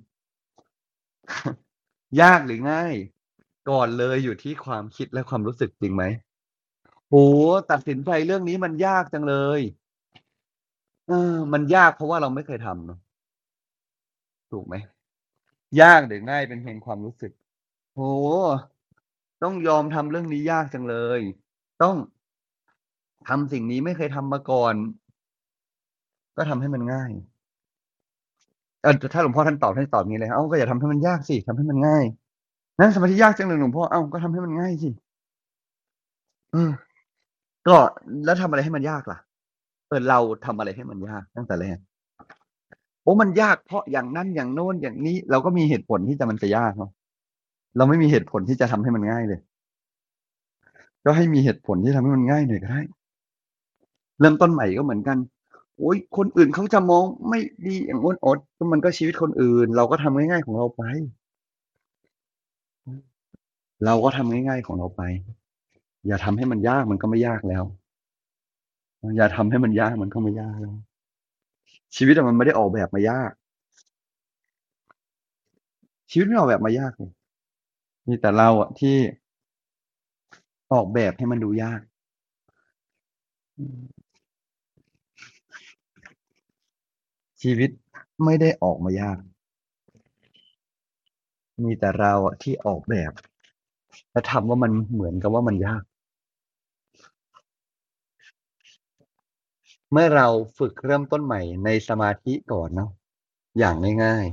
[2.21, 2.93] ยากหรือง่าย
[3.69, 6.03] ก่อนเลยอยู่ที่ความคิดและความรู้สึกจริงไหม
[7.09, 7.15] โห
[7.71, 9.61] ตัดสินใจเรื่องนี้มันยากจังเลย
[11.07, 12.99] เออ มันยากเพราะว่าเราไม่เคยทำเนอะ
[14.51, 14.75] ถูกไหม
[15.81, 17.31] ยากหรือง่ายเป็นเพียงความรู้สึก
[17.93, 18.01] โห
[19.43, 21.21] ต้องยอมทำเรื่องนี้ยากจังเลย
[21.83, 21.95] ต้อง
[23.27, 24.75] ทำสิ่งนี้ไม่เคยทำมาก่อน
[26.37, 27.11] ก็ทำให้มันง่าย
[28.81, 32.05] เออถ้าหลวงพ่อท่านตอบท่านตอบนี้เลย เอ้าก็อย่าทำให้มันยากสิทำให้มันง่าย
[32.79, 34.89] นั่งสมาธิยากจังเลยหลวงพ่อ เอ้าก็ทำให้มันง่ายสิ
[36.51, 36.71] เออ
[37.67, 37.75] ก็
[38.25, 39.19] แล้วทำอะไรให้มันยากล่ะ
[39.87, 41.77] เออเราทำอะไรให้มันยากตั้งแต่แรก
[43.03, 46.91] โอ้มันยากเพราะอย่างนั้นอย่างโน้นอย่างนี้ เราก็มีเหตุผลที่จะมันจะยากเนาะ
[47.77, 49.39] เราไม่มีเหตุผลที่จะทำให้มันง่ายเลย
[51.05, 52.81] ก็ให้มีเหตุผลที่ทำให้มันง่ายหน่อยก็ได้
[54.19, 55.17] เริ่มต้นใหม่ก็เหมือนกัน
[55.77, 60.83] โอ้ยคนอื่นเขาจะมองไม่ดีอย่างอ้นอดก็มันก็ชีวิตคนอื่น เราก็ทำง่ายๆของเราไป
[63.85, 65.01] เราก็ทำง่ายๆของเราไป
[66.07, 67.63] อย่าทำให้มันยากมันก็ไม่ยากแล้ว
[69.17, 70.73] อย่าทำให้มันยากมันก็ไม่ยากแล้ว
[71.95, 73.31] ชีวิตอะมันไม่ได้ออกแบบมายาก
[76.11, 77.11] ชีวิตไม่ออกแบบมายากเลย
[78.07, 78.97] มีแต่เราอะที่
[80.73, 81.81] ออกแบบให้มันดูยาก
[87.41, 87.69] ชีวิต
[88.25, 89.17] ไม่ได้ออกมายาก
[91.63, 93.11] มีแต่เราอะที่ออกแบบ
[94.11, 95.83] และทำว่ามันเหมือนกับว่ามันยาก
[99.91, 102.89] เมื่อเราฝึกเริ่มต้นใหม่ในสมาธิก่อนเนาะ
[103.59, 104.25] อย่างง่าย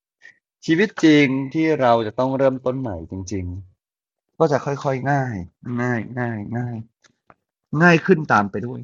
[0.00, 3.44] ๆ ชีวิตจริงที่เราจะต้องเริ่มต้นใหม่จริง
[3.92, 5.36] ๆ ก็จะค่อยๆง่าย
[5.82, 6.76] ง่ายง่ายง่าย
[7.82, 8.80] ง่ายขึ้นตามไปด้วย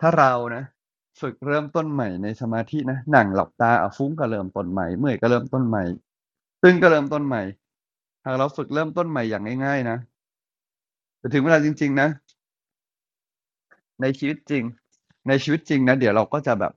[0.00, 0.64] ถ้าเรานะ
[1.20, 5.84] ฝึกเริ่มต้นใหม่ในสมาธินะหนังหลับตาเอาฟุ้งก็เริ่มต้นใหม่ เมื่อยก็เริ่มต้นใหม่
[6.62, 7.42] ตึงก็เริ่มต้นใหม่
[8.24, 9.98] หากเราฝึกเริ่มต้นใหม่อย่างง่ายๆนะ
[11.18, 12.08] แต่ถึงเวลาจริง ๆ นะ
[14.00, 14.62] ในชีวิตจริง
[15.28, 16.72] ในชีวิตจริงนะเดี๋ยวเราก็จะแบบ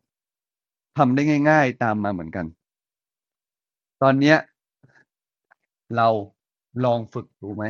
[0.98, 2.46] ทำได้ง่าย ๆ ตามมาเหมือนกัน
[4.02, 4.38] ตอนเนี้ย
[5.96, 6.08] เรา
[6.86, 7.64] ลองฝึกดูไหม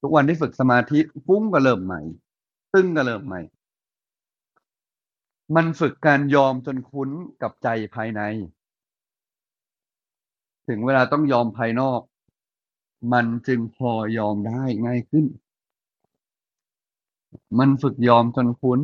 [0.00, 2.00] ทุกวันที่ฝึกสมาธิฟุ้งก็เริ่มใหม่
[2.74, 3.40] ตึ้งก็เริ่มใหม่
[5.56, 7.10] มันฝึกการยอมจนคุ้น
[7.42, 8.20] กับใจภายใน
[10.68, 12.00] ถึงเวลาต้องยอมภายนอก
[13.12, 15.26] มันจึงพอยอมได้ง่ายขึ้น
[17.58, 18.80] มันฝึกยอมจนคุ้น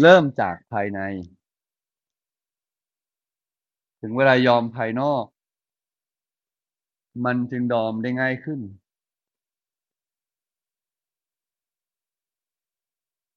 [0.00, 1.00] เริ่มจากภายใน
[4.00, 5.24] ถึงเวลายอมภายนอก
[7.24, 8.60] มันจึงดอมได้ง่ายขึ้น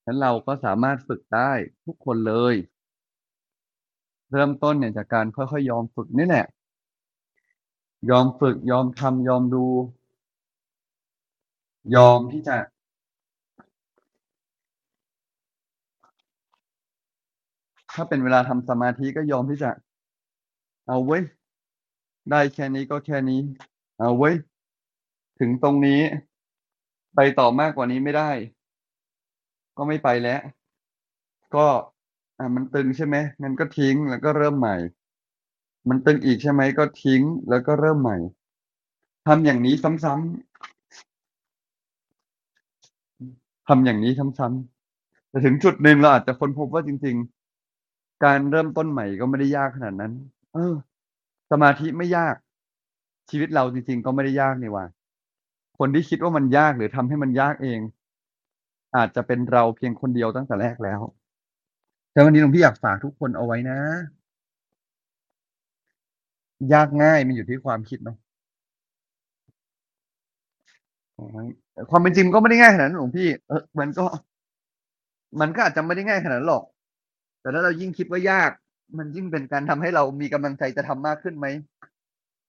[0.04, 1.52] ฉะนั้นเราก็สามารถฝึกได้
[1.86, 2.56] ทุกคนเลย
[4.32, 6.48] เริ่มต้นเนี่ยจากการค่อยๆยอมฝึกนี่แหละ
[8.10, 9.66] ยอมฝึกยอมทำยอมดู
[11.96, 12.56] ยอมที่จะ
[17.94, 19.72] ถ้าเป็นเวลาทำสมาธิก็ยอมที่จะ
[20.88, 21.20] เอาเว้
[22.32, 23.42] ได้แค่นี้ก็แค่นี้
[24.00, 24.32] เอาเว้
[25.40, 26.02] ถึงตรงนี้
[27.16, 28.32] ไปต่อมากกว่านี้ไม่ได้
[29.78, 30.42] ก็ไม่ไปแล้ว
[31.56, 31.68] ก็
[32.38, 34.76] อ่ามันตึงใช่ไหมงั้นก็ทิ้งแล้วก็เริ่มใหม่
[35.90, 38.18] มันตึงอีกใช่ไหมก็ทิ้งแล้วก็เริ่มใหม่
[39.28, 40.56] ทำอย่างนี้ซ้ำๆ
[43.68, 47.16] ทำอย่างนี้ซ้ำๆแต่ถึงจุดหนึ่งเราอาจจะค้นพบว่าจริง
[47.72, 50.12] ๆ การเริ่มต้นใหม่ก็ไม่ได้ยากขนาดนั้น
[50.54, 50.74] เออ
[51.52, 52.36] สมาธิไม่ยาก
[53.30, 54.86] ชีวิตเราจริง ๆ ก็ไม่ได้ยากนี่หว่า
[55.80, 57.80] คนที่คิดว่ามันยากหรือทำให้มันยากเอง
[58.96, 61.02] อาจจะเป็นเราเพียงคนเดียวตั้งแต่แรกแล้ว
[62.12, 63.80] แต่วันนี้หลวงพี่อยากฝากทุกคนเอาไว้นะ
[66.74, 68.18] ยากง่ายมันอยู่ที่ความคิดเนาะ
[71.90, 74.06] ความเป็นจริงก็ไม่ได้ง่ายขนาดนั้นหลวงพี่ เออมันก็
[75.42, 76.64] มันก็อาจจะไม่ได้ง่ายขนาดหรอก
[77.42, 78.52] แต่ถ้าเรายิ่งคิดว่ายาก
[78.98, 81.48] มันยิ่งเป็นการทำให้เรามีกำลังใจจะทำมากขึ้นไหม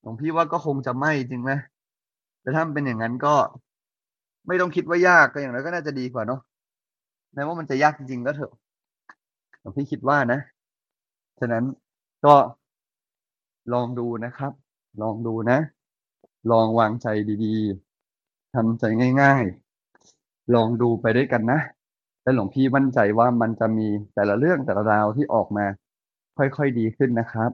[0.03, 1.53] หลวงพี่ว่าก็คงจะไม่จริงไหม
[2.43, 3.35] แต่ถ้ามันเป็นอย่างนั้นก็
[4.47, 6.41] ไม่ต้องคิดว่ายากก็อย่างไรก็น่าจะดีกว่าเนาะ
[7.35, 8.53] แม้ว่ามันจะยากจริงๆก็เถอะ
[9.61, 10.41] หลวงพี่คิดว่านะ
[11.41, 11.65] ฉะนั้น
[12.27, 12.35] ก็
[13.73, 14.53] ลองดูนะครับ
[15.03, 15.59] ลองดูนะ
[16.51, 17.07] ลองวางใจ
[17.45, 17.86] ดีๆ
[18.57, 18.85] ทำใจ
[19.23, 19.45] ง่าย
[19.99, 21.61] ๆ ลองดูไปด้วยกันนะ
[22.23, 25.67] และหลวงพี่มั่นใจว่ามันจะมีแต่ละเรื่องแต่ละราวที่ออกมา
[26.37, 27.51] ค่อยๆดีขึ้นนะครับ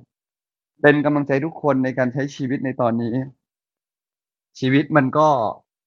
[0.82, 3.14] เป็นกำลังใจทุกคนในการใช้ชีวิตในตอนนี้
[4.58, 5.28] ชีวิตมันก็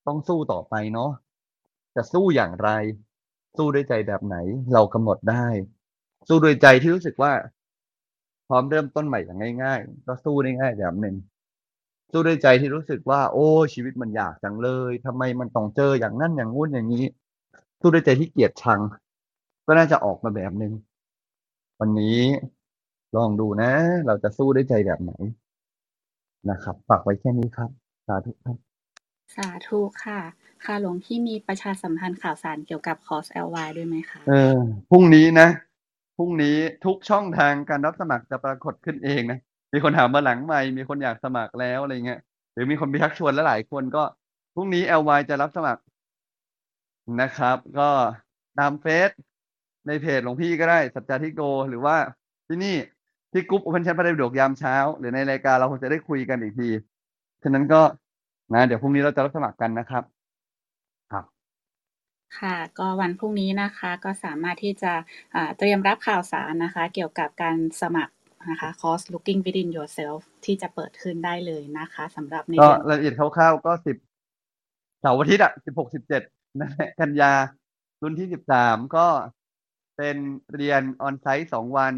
[0.07, 1.11] ต้องสู้ต่อไปเนาะ
[1.95, 2.69] จะสู้อย่างไร
[3.57, 4.37] สู้ด้วยใจแบบไหน
[4.73, 5.45] เรากำหนดได้
[6.27, 7.33] สู้ด้วยใจที่รู้สึกว่า
[8.47, 11.15] พร้อมเริ่มต้นใหม่อย่างง่าย ๆ ก็สู้ได้ง่ายแบบหนึ่ง
[12.11, 17.05] สู้ด้วยใจที่รู้สึกว่า โอ้ชีวิตมันยากจังเลยทำไมมันต้องเจออย่างนั้นอย่างงู้นอย่างนี้
[17.79, 18.79] สู้ด้วยใจที่เกลียดชัง
[19.65, 20.73] ก็น่าจะออกมาแบบหนึ่ง
[21.79, 22.19] วันนี้
[23.15, 23.71] ลองดูนะ
[24.07, 25.11] เราจะสู้ด้วยใจแบบไหน
[26.49, 27.69] นะครับฝากไว้แค่นี้ครับ
[28.07, 28.57] สาธุครับ
[29.35, 30.19] สาธุค่ะ
[30.65, 34.57] ค่ะหลวงพี่มีประชาสัมพันธ์ข่าวสารเกี่ยวกับคอร์ส LY ด้วยไหมคะเออ
[34.89, 35.47] พรุ่งนี้นะ
[36.17, 39.39] พรุ่งนี้ทุกช่องทางการรับสมัครจะปรากฏขึ้นเองนะ
[39.75, 42.19] มีคนถามมาหลังไมค์มีคนอยากสมัครแล้วอะไรเงี้ย
[42.53, 44.03] หรือมีคนไปชักชวนแล้วหลายคนก็
[44.55, 45.81] พรุ่งนี้ LY จะรับสมัคร
[47.21, 47.89] นะครับ ก็
[48.59, 49.09] ตามเฟซ
[49.87, 51.95] ในเพจหลวงพี่ก็ได้สัจจาธิโก หรือว่า
[52.47, 52.75] ที่นี่
[53.31, 56.69] ที่กรุ๊ป Open Chat พระไตรปิฎกยามเช้า หรือในรายการเราคงจะได้คุยกันอีกที
[57.43, 57.81] ฉะนั้นก็
[58.53, 60.03] นะเดี๋ยวพรุ่งนี้เราจะรับสมัครกันนะครับ
[61.11, 61.25] ครับ
[62.39, 64.93] ค่ะ ก็วันพรุ่งนี้นะคะ ก็สามารถที่จะ
[65.35, 68.13] อ่าเตรียมรับข่าวสารนะคะ เกี่ยวกับการสมัคร
[68.49, 73.97] นะคะคอส Looking Within Yourself ที่จะเปิดขึ้นได้เลยนะคะสำหรับในก็เดือนรายละเอียดคร่าวๆก็สิบ
[75.01, 76.21] เสาร์อาทิตย์อะสิบหกสิบเจ็ด
[76.61, 77.33] นะกันยา
[78.01, 79.07] รุ่นที่สิบสามก็
[79.97, 80.17] เป็น
[80.55, 81.93] เรียนออนไซต์สองวัน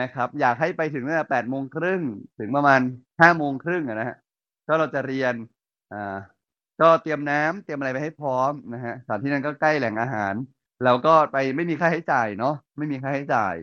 [0.00, 2.02] นะครับ อยากให้ไปถึงตั้งแต่แปดโมงครึ่ง
[2.38, 2.80] ถึงประมาณ
[3.20, 4.16] ห้าโมงครึ่งนะฮะ
[4.66, 5.34] ก็เราจะเรียน
[5.92, 6.16] อ่า
[6.80, 10.34] ก็เตรียมน้ำเตรียมอะไรไปให้พร้อมนะฮะสถานที่นั้นก็ใกล้แหล่งอาหาร
[10.84, 13.54] แล้วก็ไปไม่มีค่าใช้จ่ายเนาะไม่มีค่าใช้จ่าย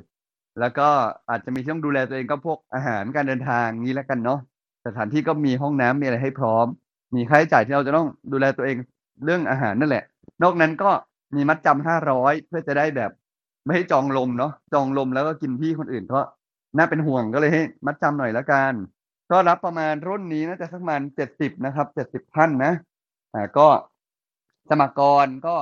[0.60, 0.90] แล้วก็
[1.30, 4.40] อาจจะมีที่ต้องดูแลตัวเองก็พวกอาหารการเดินทางนี้แล้วกันเนาะ
[4.86, 6.66] สถานที่ก็มีห้องน้ำมีอะไรให้พร้อม
[7.16, 8.78] มีค่าใช้จ่ายที่เราจะต้องดูแลตัวเอง
[9.26, 10.04] เรื่องอาหารนั่นแหละ
[10.44, 10.92] นอกนั้นก็
[11.36, 13.12] มีมัดจำห้าร้อยเพื่อจะได้แบบ
[13.66, 16.22] ไม่ให้จองลมเนาะจองลมแล้วก็กินที่คนอื่นก็
[16.78, 18.74] น่าเป็นห่วงก็เลยให้มัดจำหน่อยละกัน
[19.32, 22.74] ก็รับประมาณรุ่นนี้น่าจะสักประมาณเจ็ดสิบนะครับเจ็ดสิบท่านนะ
[23.34, 23.68] อ่าก็
[24.70, 25.56] สมัครกรก็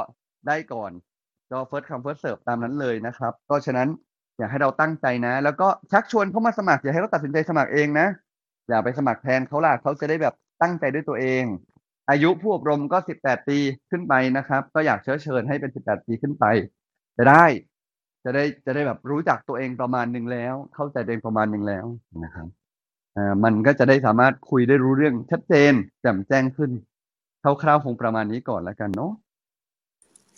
[0.47, 0.91] ได้ก่อน
[1.51, 3.89] ก็ first come first serve ตามนั้นเลยนะครับ ก็ฉะนั้น
[4.41, 8.07] อยากให้เราตั้งใจนะ แล้วก็ชักชวนเขามาสมัคร อย่าให้เขาตัดสินใจสมัครเองนะ
[8.69, 11.43] อย่าไปสมัครแทนเขาล่ะเขาจะได้แบบตั้งใจด้วยตัวเอง
[12.09, 13.57] อายุผู้อบรมก็สิบแปดปี
[13.89, 16.45] ขึ้นไปนะครับ ก็อยากเชื้อเชิญให้เป็นสิบแปดปีขึ้นไป
[17.17, 17.45] จะได้
[18.23, 21.85] จะได้จะได้แบบรู้จักตัวเองประมาณหนึ่งแล้ว เข้าใจตัวเองประมาณหนึ่งแล้ว
[22.23, 22.47] นะครับ
[23.17, 26.71] อ่ามันก็จะได้สามารถคุยได้รู้เรื่องชัดเจนแจ่มแจ้งขึ้น
[27.43, 29.11] คร่าวๆคงประมาณนี้ก่อนแล้วกันเนาะ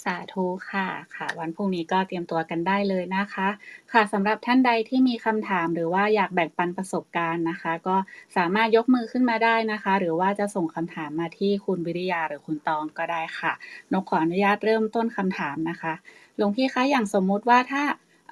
[0.06, 3.48] สาธุค่ะค่ะ วันพรุ่งนี้ก็เตรียมตัวกันได้เลยนะคะ
[3.92, 7.96] ค่ะสำหรับท่านใดที่มีคำถามหรือว่าอยากแบ่งปันประสบการณ์นะคะ ก็
[8.38, 13.54] สามารถยกมือขึ้นมาได้นะคะ หรือว่าจะส่งคำถามมาที่คุณวิริยาหรือคุณตองก็ได้ค่ะ
[13.94, 15.94] นกขออนุญาตเริ่มต้นคำถามนะคะ
[16.38, 17.84] หลวงพี่คะอย่างสมมุติว่าถ้า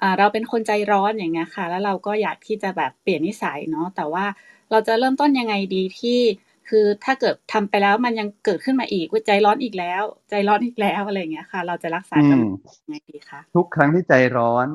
[0.02, 4.26] อ่าเราเป็นคนใจร้อนอย่างเงี้ยค่ะ แล้วเราก็อยากที่จะแบบเปลี่ยนนิสัยเนาะแต่ว่า
[4.70, 6.20] เราจะเริ่มต้นยังไงดีที่
[6.68, 12.50] คือถ้าเกิดทำไปแล้วมันยังเกิดขึ้นมาอีกว่าใจร้อนอีกแล้ว ใจร้อนอีกแล้วอะไรอย่างเงี้ยค่ะ เราจะรักษาอืกับมมัน
[12.82, 14.68] ยังไงดีคะทุกครั้งที่ใจร้อน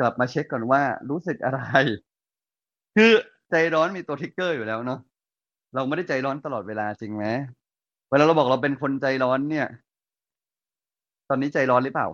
[0.00, 1.60] กลับมาเช็คก่อนว่ารู้สึกอะไร
[2.96, 3.12] คือ
[3.50, 5.00] ใจร้อนมีตัวทริกเกอร์อยู่แล้วเนาะ
[5.74, 7.24] เราไม่ได้ใจร้อนตลอดเวลาจริงไหม
[8.10, 9.66] เวลาเราบอกเราเป็นคนใจร้อนเนี่ย
[11.28, 12.08] ตอนนี้ใจร้อนหรือเปล่า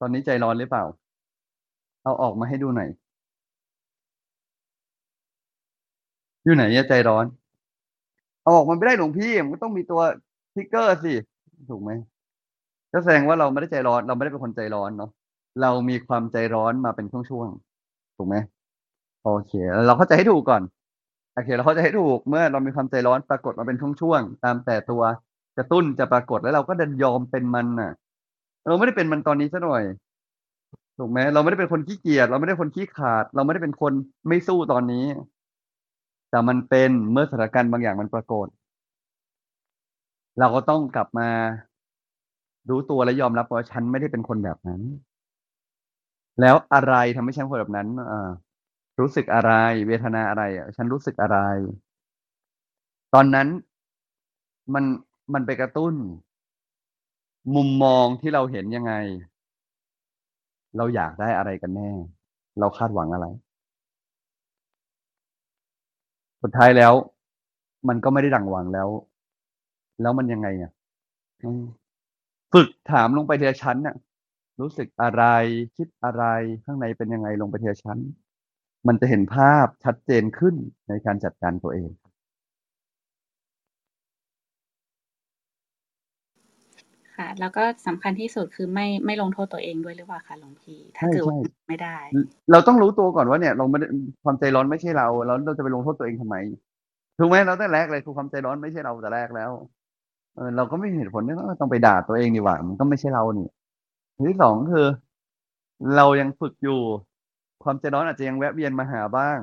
[0.00, 0.84] ตอนนี้ใจร้อนหรือเปล่า
[2.04, 2.90] เอาออกมาให้ดูหน่อย
[6.48, 7.26] อยู่ไหนอะใจร้อน
[8.42, 10.00] เอาออกมาไม่ได้หลวงพี่มันก็ต้องมีตัว
[10.54, 11.14] ทริกเกอร์สิ
[11.70, 11.90] ถูกไหม
[12.92, 15.10] ก็แสดงว่าเราไม่ได้ใจร้อน เราไม่ได้เป็นคนใจร้อนเนาะ
[15.62, 18.36] เรามีความใจร้อนมาเป็นช่วงๆถูกไหม
[19.24, 19.52] โอเค
[19.86, 20.62] เราเข้าใจให้ถูกก่อน
[21.34, 25.02] โอเค เราเข้าใจให้ถูกเมื่อเรามีความใจร้อนปรากฏมาเป็นช่วงๆตามแต่ตัว
[25.58, 27.92] กระตุ้นจะปรากฏแล้วเราก็เดินยอมเป็นมันน่ะ
[28.66, 29.82] เราไม่ได้เป็นมันตอนนี้ซะหน่อย
[30.98, 33.92] ถูกไหมเราไม่ได้เป็นคนขี้เกียจเราไม่ได้คนขี้ขาด เราไม่ได้เป็นคน
[34.28, 35.04] ไม่สู้ตอนนี้
[36.30, 38.46] แต่มันเป็นเมื่อสถานการณ์บางอย่างมันปรากฏ
[40.38, 41.28] เราก็ต้องกลับมา
[42.68, 44.82] รู้ตัวและยอมรับว่าฉันไม่ได้เป็นคนแบบนั้น
[46.40, 48.12] แล้วอะไรทำให้ฉันคนแบบนั้นอ
[49.00, 49.52] รู้สึกอะไร
[49.86, 51.38] เวทนาอะไรอะฉันรู้สึกอะไร
[53.14, 53.48] ตอนนั้น
[54.74, 54.84] มัน
[55.34, 55.94] มันไปกระตุ้น
[57.54, 58.92] มุมมองที่เราเห็นยังไง
[60.76, 61.90] เราอยากได้อะไรกันแน่
[62.58, 63.26] เราคาดหวังอะไร
[66.42, 66.92] สุดท้ายแล้ว
[67.88, 68.88] มันก็ไม่ได้ดังหวังแล้ว
[70.00, 70.72] แล้วมันยังไงอะ
[71.42, 71.62] อืม
[72.52, 73.96] ฝึกถามลงไปทีละชั้นน่ะ
[74.60, 75.24] รู้สึกอะไร
[75.76, 76.24] คิดอะไร
[76.64, 77.98] ข้างในเป็นยังไงลงไปทีละชั้น
[78.86, 80.54] มันจะเห็นภาพชัดเจนขึ้น
[80.88, 81.90] ในการจัดการตัวเอง
[87.18, 91.98] ค่ะ แล้วก็สำคัญที่สุดคือไม่ไม่ลงโทษตัวเองด้วยหรือเปล่าคะหลวงพี่ถ้าใช่เกิดว่าใช่ไม่ได้
[92.52, 93.86] เราต้องรู้ตัวก่อนว่าเนี่ยเราไม่ได้
[94.24, 96.36] ความใจร้อนไม่ใช่เราแล้วเราจะไปลงโทษตัวเองทำไม
[97.18, 99.52] ถูกไหมเราตั้งแต่แรกเลยคือความใจร้อนไม่ใช่เราแต่แรกแล้ว
[100.36, 103.48] เออเราก็ไม่มีเหตุผลที่ต้องไปด่าตัวเองดีกว่ามันก็ไม่ใช่เรานี่
[104.14, 104.86] อันที่สองคือ
[105.96, 106.80] เรายังฝึกอยู่
[107.64, 109.40] ความใจร้อนอาจจะยังแวะเวียนมาหาบ้าง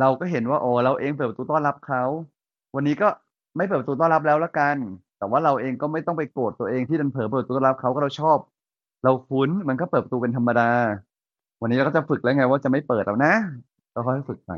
[0.00, 2.02] เราก็เห็นว่าโอ้เราเองเปิดประตูต้อนรับเขา
[2.74, 3.08] วันนี้ก็
[3.56, 4.76] ไม่เปิดประตูต้อนรับแล้วละกัน
[5.18, 8.38] แต่ว่าเราเองก็ไม่ต้องไปโกรธตัวเองที่ดันเผลอเปิดประตูรับเขาก็เราชอบ
[9.04, 10.70] เราคุ้นมันก็เปิดประตูเป็นธรรมดา
[11.60, 13.34] วันนี้เราก็จะฝึกแล้วไงว่าจะไม่เปิดแล้วนะ
[13.94, 14.52] ก็ค่อยฝึกไป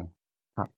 [0.57, 0.69] ครับ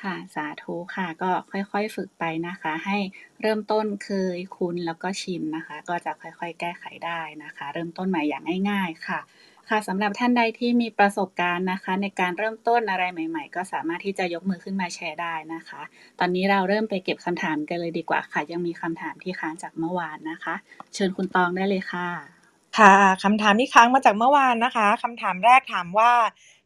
[0.00, 2.98] ค่ะ สาธุค่ะ ก็ค่อยๆฝึกไปนะคะ ให้
[3.40, 9.20] เริ่มต้นเคยคุ้นแล้วก็ชินนะคะ ก็จะค่อยๆ แก้ไขได้นะคะ เริ่มต้นใหม่อย่างง่าย ๆ ค่ะ
[9.68, 15.82] ค่ะสำหรับท่านใดที่มีประสบการณ์นะคะ ในการเริ่มต้นอะไรใหม่ ๆ ก็สามารถที่จะยกมือขึ้นมาแชร์ได้นะคะ
[16.18, 20.54] ตอนนี้เราเริ่มไปเก็บคำถามกันเลยดีกว่าค่ะ ยังมีคำถามที่ค้างจากเมื่อวานนะคะ
[20.94, 22.08] เชิญคุณตองได้เลยค่ะ
[22.78, 26.12] ค่ะคำถามที่ค้างมาจากเมื่อวานนะคะคำถามแรกถามว่า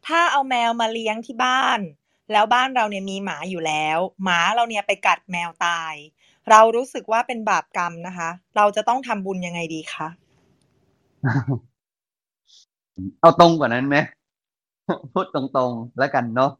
[0.07, 1.79] ถ้าเอาแมวมาเลี้ยงที่บ้าน
[2.31, 5.93] แล้วบ้านเราเนี่ยมีหมาอยู่แล้ว หมาเราเนี่ยไปกัดแมวตาย
[6.49, 10.07] เรารู้สึกว่าเป็นบาปกรรมนะคะ เราจะต้องทำบุญยังไงดีคะ
[13.19, 13.97] เอาตรงกว่านั้นไหม
[15.13, 16.51] พูดตรงๆแล้วกันเนาะ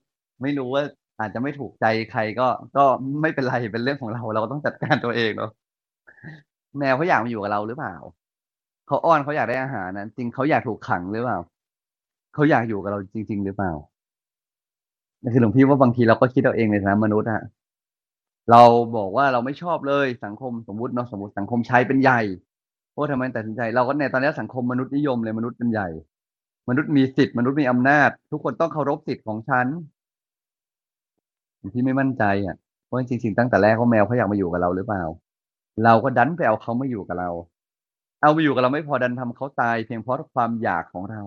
[0.41, 0.84] ไม่รู้ว่า
[1.19, 2.84] อาจจะไม่ถูกใจใครก็ก็
[3.22, 5.52] ไม่เป็นไรเป็นเรื่องของเรา เราก็ต้องจัดการตัวเองเนาะ
[6.78, 7.96] แมวเขาอยากมาอยู่กับเราหรือเปล่า
[8.88, 11.38] เขาอ้อนเขาอยากได้อาหารนะจริงเขาอยากถูกขังหรือเปล่า
[12.34, 13.72] เขาอยากอยู่กับเราจริง ๆ หรือเปล่า
[15.22, 17.41] นั่คือหลวงพี่ว่าบางทีเราก็คิดเอาเองในฐานะมนุษย์อะ
[18.52, 18.62] เรา
[18.98, 22.22] บอกว่าเราไม่ชอบเลยสังคมสมมติเนาะสมมติสังคมใชายเป็นใหญ่
[22.93, 25.88] โอ้ทำไมตัดสินใจเราก็ในตอนนี้สังคมมนุษย์นิยมเลยมนุษย์เป็นใหญ่
[26.69, 29.67] มนุษย์มีสิทธิ์มนุษย์มีอำนาจ ทุกคนต้องเคารพสิทธิ์ของฉัน
[31.73, 35.04] ที่ไม่มั่นใจอะเพราะจริงๆตั้งแต่แรกเขาแมวเขาอยากมาอยู่กับเราหรือเปล่า
[35.84, 37.30] เราก็ดันไปเอาเขามาอยู่กับเรา
[38.21, 41.21] เอาไปอยู่กับเราไม่พอดันทำเขาตายเพียงเพราะความอยากของเรา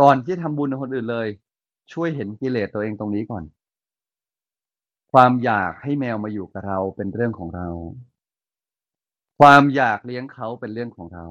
[0.00, 1.28] ก่อนที่ทำบุญกับคนอื่นเลย
[1.92, 3.44] ช่วยเห็นกิเลสตัวเองตรงนี้ก่อน
[5.12, 7.68] ความอยากให้แมวมาอยู่กับเราเป็นเรื่องของเรา
[9.40, 11.26] ความอยากเลี้ยงเขาเป็นเรื่องของเรา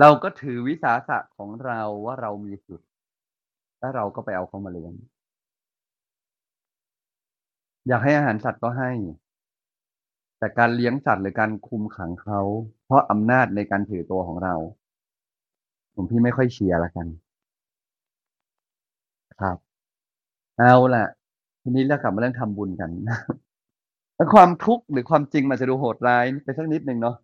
[0.00, 2.80] เราก็ถือวิสาสะของเราว่าเรามีสุด
[3.80, 4.92] แล้วเราก็ไปเอาเขามาเลี้ยง
[7.88, 8.90] อยากให้อาหารสัตว์ก็ให้
[10.38, 12.40] แต่การเลี้ยงสัตว์หรือการคุมขังเขา
[12.84, 14.54] เพราะอำนาจในการถือตัวของเรา
[15.94, 17.06] ผมพี่ไม่ค่อยเชียร์ละกัน
[19.40, 19.56] ครับ
[20.58, 21.04] เอาล่ะ
[21.62, 22.90] ทีนี้เรากลับมาเรื่องทำบุญกัน
[24.34, 27.16] ความทุกข์หรือความจริงมันจะดูโหดร้ายไปสักนิดหนึ่งเนาะ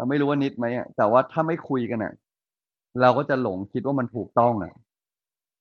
[0.00, 2.12] เราไม่รู้ว่านิดไหมอะแต่ว่าถ้าไม่คุยกันอะ
[3.00, 4.72] เราก็จะหลงคิดว่ามันถูกต้องอะ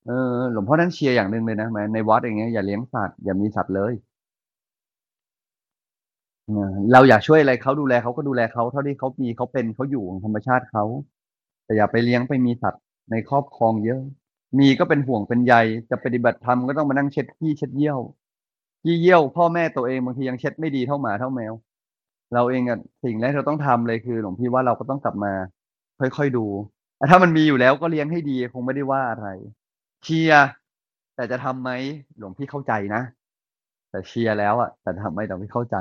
[0.08, 3.94] เออ หลวงพ่อนั้นเชียร์อย่างหนึ่งเลยนะแม้ในวัดอย่างเงี้ยอย่าเลี้ยงสัตว์อย่ามีสัตว์เลย
[6.46, 10.84] เออเราอยากช่วยอะไรเขาดูแลเขาก็ดูแลเขาเท่าที่เขามีเขาเป็นเขาอยู่ของธรรมชาติเขา
[11.66, 14.02] แต่อย่าไปเลี้ยงไปมีสัตว์ในครอบครองเยอะ
[14.60, 15.54] มีก็เป็นห่วงเป็นใย
[15.90, 18.00] จะปฏิบัติธรรมก็ต้องมานั่งเช็ดขี้เช็ดเยี่ยว
[18.84, 21.54] ขี้เยี่ยว พ่อแม่ตัวเองบางทียังเช็ดไม่ดีเท่าหมาเท่าแมว
[22.34, 25.34] เราเองอะสิ่งแรกที่เราต้องทำเลยคือ หลวงพี่ว่าเราก็ต้องกลับมา
[26.00, 26.46] ค่อยๆดู
[27.10, 29.28] ถ้ามันมีอยู่แล้วก็เลี้ยงให้ดีคงไม่ได้ว่าอะไร
[30.04, 30.46] เชียร์
[31.16, 31.70] แต่จะทำไหม
[32.18, 33.02] หลวงพี่เข้าใจนะ
[33.92, 35.78] แต่เชียร์แล้วอะแต่ทำไหมหลวงพี่เข้าใจ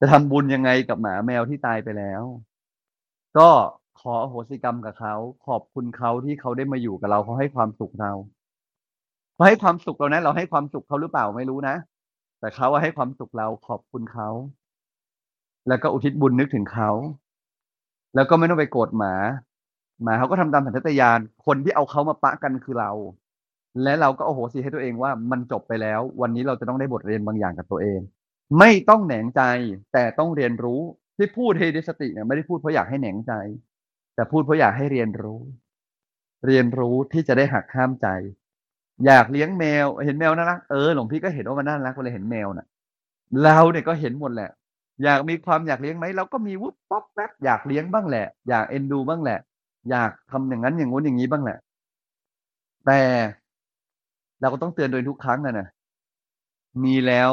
[0.00, 2.22] จะทำบุญยังไงกับหมาแมวที่ตายไปแล้ว
[3.38, 3.48] ก็
[4.00, 5.14] ขออโหสิกรรมกับเขา
[5.46, 8.12] ขอบคุณเขาที่เขาได้มาอยู่กับเราเขาให้ความสุขเรา
[9.34, 11.76] เขาให้ความสุขเรานะ เราให้ความสุขเขาหรือเปล่าไม่รู้นะ
[12.40, 14.28] แต่เขาอะให้ความสุขเราขอบคุณเขา
[15.68, 16.90] แล้วก็อุทิศบุญนึกถึงเขา
[18.14, 19.14] แล้วก็ไม่ต้องไปโกรธหมา
[20.02, 22.92] หมาเขาก็ทำตามสัญชาตญาณคนที่เอาเขามาปะกันคือเรา
[23.82, 28.00] และเราก็โอโหสิให้ตัวเองว่ามันจบไปแล้ว วันนี้เราจะต้องได้บทเรียนบางอย่างกับตัวเอง
[28.58, 29.42] ไม่ต้องแหนงใจ
[29.92, 30.80] แต่ต้องเรียนรู้
[31.16, 33.32] ที่พูดเฮดิสติเนี่ยไม่ได้พูดเพราะอยากให้แหนงใจ
[34.14, 35.40] แต่พูดเพราะอยากให้เรียนรู้
[36.46, 38.08] เรียนรู้ที่จะได้หักห้ามใจ
[39.06, 42.66] อยากเลี้ยงแมว เห็นแมวน่ารักเออหลวงพี่ก็เห็นว่ามันน่ารักเลาเห็นแมวน่ะ
[43.44, 44.50] เราเนี่ยก็เห็นหมดแหละ
[45.04, 49.38] อยากมีความอยากเลี้ยงไหมเราก็มีวุบป๊อกแป๊บอยากเลี้ยงบ้างแหละ อยากเอ็นดูบ้างแหละ
[49.90, 51.58] อยากทำอย่างนั้นอย่างงู้นอย่างนี้บ้างแหละ
[52.86, 53.00] แต่
[54.40, 55.66] เราก็ต้องเตือนโดยทุกครั้งอะนะ
[56.84, 57.30] มีแล้ว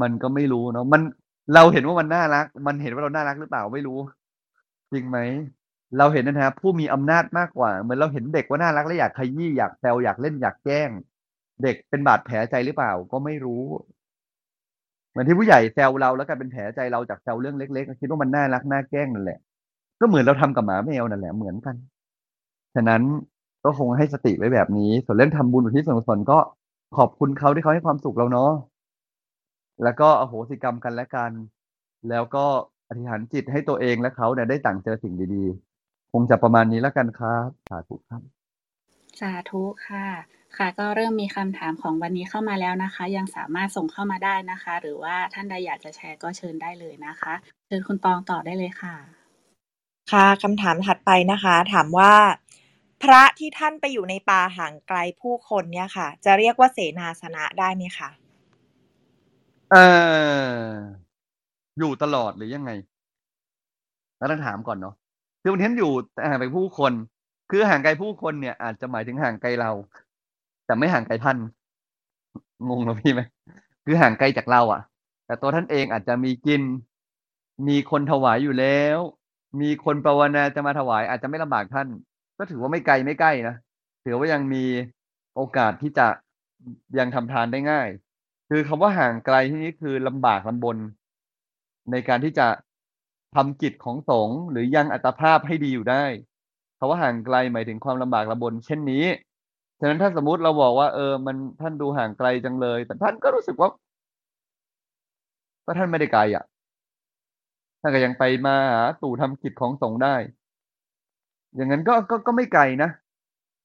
[0.00, 1.02] มันก็ไม่รู้เนาะมัน
[1.54, 3.98] เราเห็นว่ามันน่ารัก มันเห็นว่าเราน่ารักหรือเปล่าไม่รู้
[4.92, 5.18] จริงไหม
[5.98, 10.90] เราเห็นนะฮะผู้มีอำนาจมากกว่าเหมือนเราเห็นเด็กว่าน่ารักแล้วอยากขยี้อยากแซวอยากเล่นอยากแกล้ง
[11.62, 13.62] เด็กเป็นบาดแผลใจหรือเปล่าก็ไม่รู้
[15.12, 19.38] เหมือนที่ผู้ใหญ่แซวเราแล้วกลายเป็นแผลใจเราจากแซวเรื่องเล็กๆคิดว่ามันน่ารักน่าแกล้งนั่นแหละ
[20.00, 21.76] ก็เหมือนเราทำกับหมาแมวนั่นแหละเหมือนกัน
[22.74, 23.02] ฉะนั้น
[23.64, 26.38] ก็คงให้สติไว้แบบนี้ ส่วนเรื่องทำบุญอุทิศส่วนกุศลก็
[26.96, 28.52] ขอบคุณเขาที่เขาให้ความสุขเราเนาะ
[29.82, 31.32] แล้วก็อโหสิกรรมกันและกัน
[32.10, 32.44] แล้วก็
[32.88, 38.22] อธิษฐานจิตให้ตัวเองและเขาเนี่ยได้ต่างเจอสิ่งดีๆ คงจะประมาณนี้แล้วกันครับ สาธุครับ
[39.20, 40.06] สาธุค่ะ
[40.58, 47.32] ค่ะก็เริ่มมีคำถามของวันนี้เข้ามาแล้วนะคะ ยังสามารถส่งเข้ามาได้นะคะ หรือว่าท่านใดอยากจะแชร์ก็เชิญได้เลยนะคะ
[47.66, 48.94] เชิญคุณตองต่อได้เลยค่ะ
[50.12, 52.14] ค่ะคำถามถัดไปนะคะ ถามว่า
[53.02, 58.10] พระที่ท่านไปอยู่ในป่าห่างไกลผู้คนเนี่ยค่ะ จะเรียกว่าเสนาสนะได้ไหมคะ
[59.70, 59.76] เอ
[60.64, 60.70] อ
[61.78, 62.70] อยู่ตลอดหรือยังไง
[64.18, 64.94] แล้วต้องถามก่อนเนาะ
[65.42, 65.92] คือวันนี้อยู่
[66.30, 66.92] ห่างไกลผู้คน
[67.50, 69.70] คือห่างไกลผู้คนเนี่ยอาจจะหมายถึงห่างไกลเรา
[70.66, 71.38] แต่ไม่ห่างไกลท่าน
[72.68, 73.20] งงนะพี่ไหม
[73.84, 74.80] คือห่างไกลจากเราอะ
[75.26, 76.62] แต่ตัวท่านเองอาจจะมีกิน
[77.68, 78.98] มีคนถวายอยู่แล้ว
[79.60, 81.88] มีคนภาวนาจะมาถวาย อาจจะไม่ลำบากท่าน
[82.38, 83.56] ก็ถือว่าไม่ไกลไม่ใกล้นะ
[84.04, 84.64] ถือว่ายังมี
[85.36, 86.06] โอกาสที่จะ
[86.98, 87.88] ยังทำทานได้ง่าย
[88.48, 90.76] คือคำว่าห่างไกลที่นี้คือลำบากลำบน
[91.90, 92.46] ในการที่จะ
[93.34, 96.04] ทำกิจของสงฆ์หรือยังอัตภาพให้ดีอยู่ได้
[96.78, 99.04] คำว่าห่างไกลหมายถึงความลำบากลำบน เช่นนี้
[99.84, 103.68] ฉะนั้นถ้าสมมติเราบอกว่า เออ มันท่านดูห่างไกลจังเลย แต่ท่านก็รู้สึกว่า
[105.66, 106.44] ก็ท่านไม่ได้ไกลอะ
[107.80, 110.16] ท่านก็ยังไปมาหาตู่ทำกิจของสงฆ์ได้
[111.56, 112.90] อย่างนั้นก็ก็ก็ไม่ไกลนะ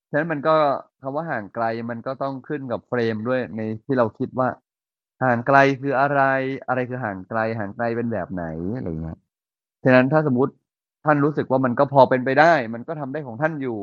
[0.09, 0.55] ฉะนั้นมันก็
[1.01, 4.49] คำว่าห่างไกลมันก็ต้องขึ้นกับเฟรมด้วยในที่เราคิดว่า
[5.23, 6.21] ห่างไกลคืออะไร
[6.67, 8.43] อะไรคือห่างไกล ห่างไกลเป็นแบบไหน
[8.77, 9.17] อะไรเงี้ย
[9.83, 10.53] ฉะนั้นถ้าสมมติ
[11.05, 13.77] ท่านรู้สึกว่ามันก็พอเป็นไปได้ มันก็ทำได้ของท่านอยู่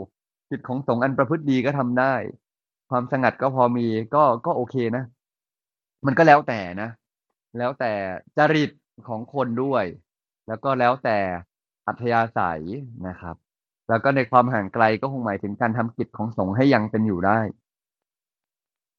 [0.54, 2.14] จิตของสงฆ์อันประพฤติดีก็ทำได้
[2.90, 5.04] ความสงัดก็พอมีก็ก็โอเคนะ
[6.06, 6.90] มันก็แล้วแต่นะ
[7.58, 7.92] แล้วแต่
[8.38, 8.70] จริต
[9.08, 9.84] ของคนด้วย
[10.48, 11.18] แล้วก็แล้วแต่
[11.86, 12.62] อัธยาศัย
[13.08, 13.36] นะครับ
[13.88, 17.40] แล้วก็ในความห่างไกลก็คงหมายถึงการทำกิจของสงฆ์ให้ยังเป็นอยู่ได้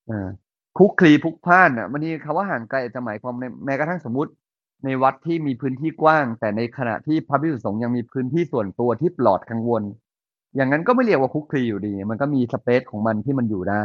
[0.09, 0.11] อ
[0.77, 4.31] คุกคลีพุกพ่านอะมันนี่คำว่าห่างไกลจจะหมายความในแม้กระทั่งสมมติ
[4.85, 9.83] ในวัดที่มีพื้นที่กว้าง แต่ในขณะที่พระภิกษุสงฆ์ยังมีพื้นที่ส่วนตัวที่ปลอดกังวล
[10.55, 13.83] อย่างนั้นก็ไม่เรียกว่าคุกคลีอยู่ดี มันก็มีสเปซของมันที่มันอยู่ได้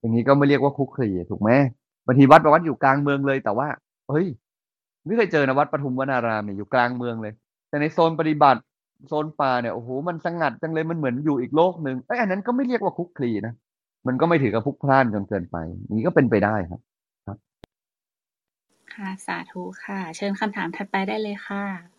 [0.00, 1.50] อย่างนี้ก็ไม่เรียกว่าคุกคลีถูกไหม
[2.06, 3.68] บางทีวัดบางวัดอยู่กลางเมืองเลยแต่ว่า
[4.10, 4.26] เฮ้ย
[5.06, 7.32] ไม่เคยเจอนะวัดปทุมวนารามเนี่ยอยู่กลางเมืองเลย
[7.68, 8.60] แต่ในโซนปฏิบัติ
[9.08, 13.54] โซนป่าเนี่ยโอ้โหมันสงัดจังเลยมันเหมือนอยู่อีกโลกหนึ่งไอ้อันนั้นก็ไม่เรียกว่าคุกคลีนะ
[14.06, 15.56] มันก็ไม่ถือกับพุกพล่านจนเกินไป
[15.94, 16.80] นี้ก็เป็นไปได้ครับ
[18.94, 21.97] ค่ะสาธุค่ะ เชิญคำถามถัดไปได้เลยค่ะ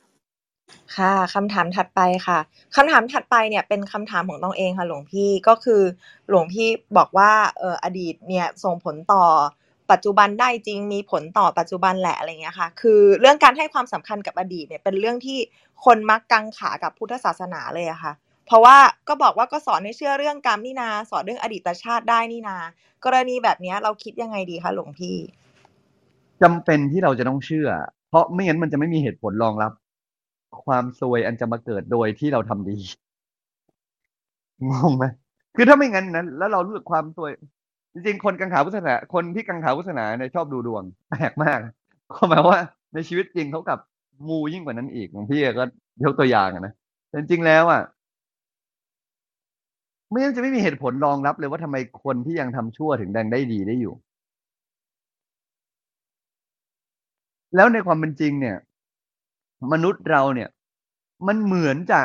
[0.97, 2.39] ค่ะ คำถามถัดไปค่ะ
[2.75, 5.81] คำถามถัดไปเนี่ยเป็นคำถามของต้องเองค่ะหลวงพี่ ก็คือ
[6.29, 6.67] หลวงพี่
[6.97, 9.23] บอกว่า เอออดีตเนี่ยส่งผลต่อ
[9.91, 15.39] ปัจจุบันได้จริง มีผลต่อปัจจุบันแหละ อะไรเงี้ยค่ะ คือเรื่องการให้ความสำคัญกับอดีตเนี่ยเป็นเรื่องที่
[15.85, 18.13] คนมักกังขากับพุทธศาสนาเลยอะค่ะ
[18.47, 22.57] เพราะว่าก็บอกว่าก็สอนให้เชื่อเรื่องกรรมนี่นา สอนเรื่องอดีตชาติได้นี่นา
[23.05, 25.15] กรณีแบบเนี้ยเราคิดยังไงดีคะหลวงพี่
[26.41, 27.69] จำเป็นที่เราจะต้องเชื่อ
[28.09, 29.71] เพราะไม่งั้นมันจะไม่มีเหตุผลรองรับ
[30.65, 32.77] ความซวยอันจะมาเกิดโดยที่เราทำดี
[34.69, 35.05] งงไหม
[35.55, 37.31] คือถ้าไม่งั้นนั้น แล้วเรารู้สึกความซวย
[37.93, 41.59] จริงๆ คนกังขาพุทธศาสนาคนที่กังขาพุทธศาสนาเนี่ยชอบดูดวงแปลกมาก
[42.11, 42.59] ก็หมายว่า
[42.93, 43.79] ในชีวิตจริงเขากับ
[44.27, 45.63] มูยิ่งกว่านั้นอีกของพี่ก็
[46.03, 46.73] ยกตัวอย่างนะ
[47.07, 47.81] แต่จริงๆแล้วอะ
[50.09, 53.93] ไม่งั้นจะไม่มีเหตุผลรองรับเลยว่าทำไมคนที่ยังทำชั่วถึงดังได้ดีได้อยู่
[57.55, 58.57] แล้วในความเป็นจริงเนี่ย
[59.73, 60.49] มนุษย์เราเนี่ย
[61.27, 61.99] มันเหมือนจะ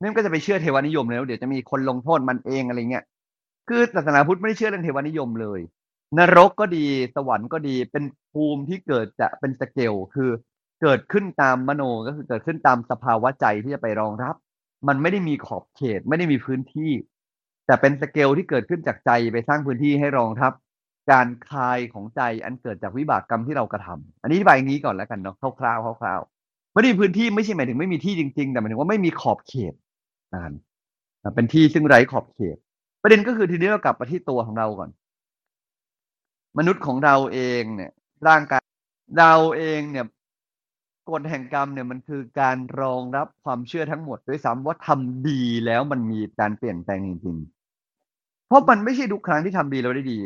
[0.00, 3.04] นี่ก็จะไปเชื่อเทวานิยมแล้วเดี๋ยวจะมีคนลงโทษมันเองอะไรเงี้ย
[3.68, 5.60] คือศาสนาพุทธไม่ได้เชื่อเรื่องเทวานิยมเลย
[6.18, 6.86] นรกก็ดี
[7.16, 10.30] สวรรค์ก็ดีเป็นภูมิที่เกิดจะเป็นสเกลคือ
[10.82, 14.34] เกิดขึ้นตามมโนก็คือเกิดขึ้นตามสภาวะใจที่จะไปรองรับ
[14.88, 16.92] มันไม่ได้มีขอบเขต ไม่ได้มีพื้นที่
[17.66, 20.52] แต่เป็นสเกลที่เกิดขึ้นจากใจไปสร้างพื้นที่ให้รองรับ
[21.10, 26.37] การคลายของใจอันเกิดจากวิบากกรรมที่เรากระทำอันนี้อธิบายอย่างนี้ก่อนแล้วกันเนาะคร่าวๆคร่าวๆ
[26.72, 29.74] ไม่ได้มีพื้นที่ไม่ใช่หมายถึงไม่มีที่จริง ๆ แต่หมายถึงว่าไม่มีขอบเขต
[30.34, 30.52] นั่น
[31.34, 32.56] เป็นที่ซึ่งไร้ขอบเขต
[33.02, 34.90] ประเด็นก็คือทีนี้เรากลับมาที่ตัวของเราก่อน
[36.58, 37.92] มนุษย์ของเราเองเนี่ย
[38.28, 38.62] ร่างกาย
[39.18, 40.06] เราเองเนี่ย
[41.10, 50.20] กฎแห่งกรรมเนี่ยมันคือการรองรับความเชื่อทั้งหมดด้วยซ้ำว่าทำดีแล้วมันมีการเปลี่ยนแปลงจริงๆ เพราะมันไม่ใช่ทุกครั้งที่ทำดีเราได้ดี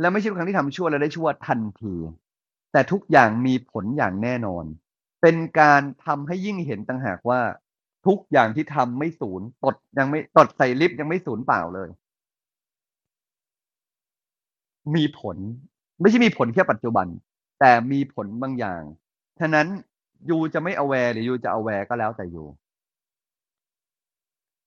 [0.00, 1.94] และไม่ใช่ทุกครั้งที่ทำชั่วเราได้ชั่วทันที
[2.72, 4.64] แต่ทุกอย่างมีผลอย่างแน่นอน
[5.22, 7.40] เป็นการทำให้ยิ่งเห็นต่างหากว่า
[8.06, 11.88] ทุกอย่างที่ทำไม่ศูนย์ตดยังไม่ตดใส่ลิฟต์ยังไม่ศูนย์เปล่าเลย
[14.94, 15.36] มีผล
[16.00, 17.06] ไม่ใช่มีผลแค่ปัจจุบัน
[17.60, 18.82] แต่มีผลบางอย่าง
[19.40, 19.66] ฉะนั้น
[20.30, 22.44] ยูจะไม่ aware หรือยูจะ aware ก็แล้วแต่ยู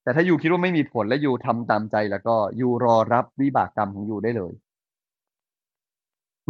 [0.03, 4.53] แต่ถ้ายูคิดว่าไม่มีผลและยูทำตามใจแล้วก็ยูรอรับวิบากกรรมของยูได้เลย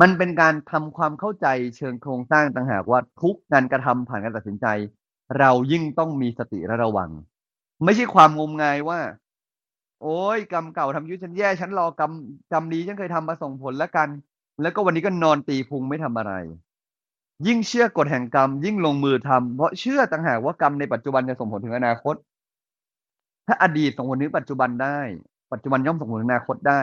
[0.02, 4.68] มันเป็นการทำความเข้าใจเชิงโครงสร้างต่างหากว่าทุกการกระทำผ่านการตัดสินใจ
[5.40, 7.10] เรายิ่งต้องมีสติและระวัง
[7.84, 9.00] ไม่ใช่ความงมงายว่า
[10.02, 12.12] โอ้ยกรรมเก่าทำยุฉันแย่ฉันรอกรรม
[12.52, 14.10] กรรมดีฉันเคยทำมาส่งผลแล้วกัน
[14.62, 16.34] แล้วก็วันนี้ก็นอนตีพุงไม่ทำอะไร
[17.48, 22.16] ยิ่งเชื่อกฎแห่งกรรม ยิ่งลงมือทำเพราะเชื่อต่างหากว่ากรรมในปัจจุบันจะส่งผลถึงอนาคต
[23.48, 25.00] ถ้าอดีตส่งผลถึงปัจจุบันได้
[25.54, 26.82] ปัจจุบันย่อมส่งผลถึงอนาคตได้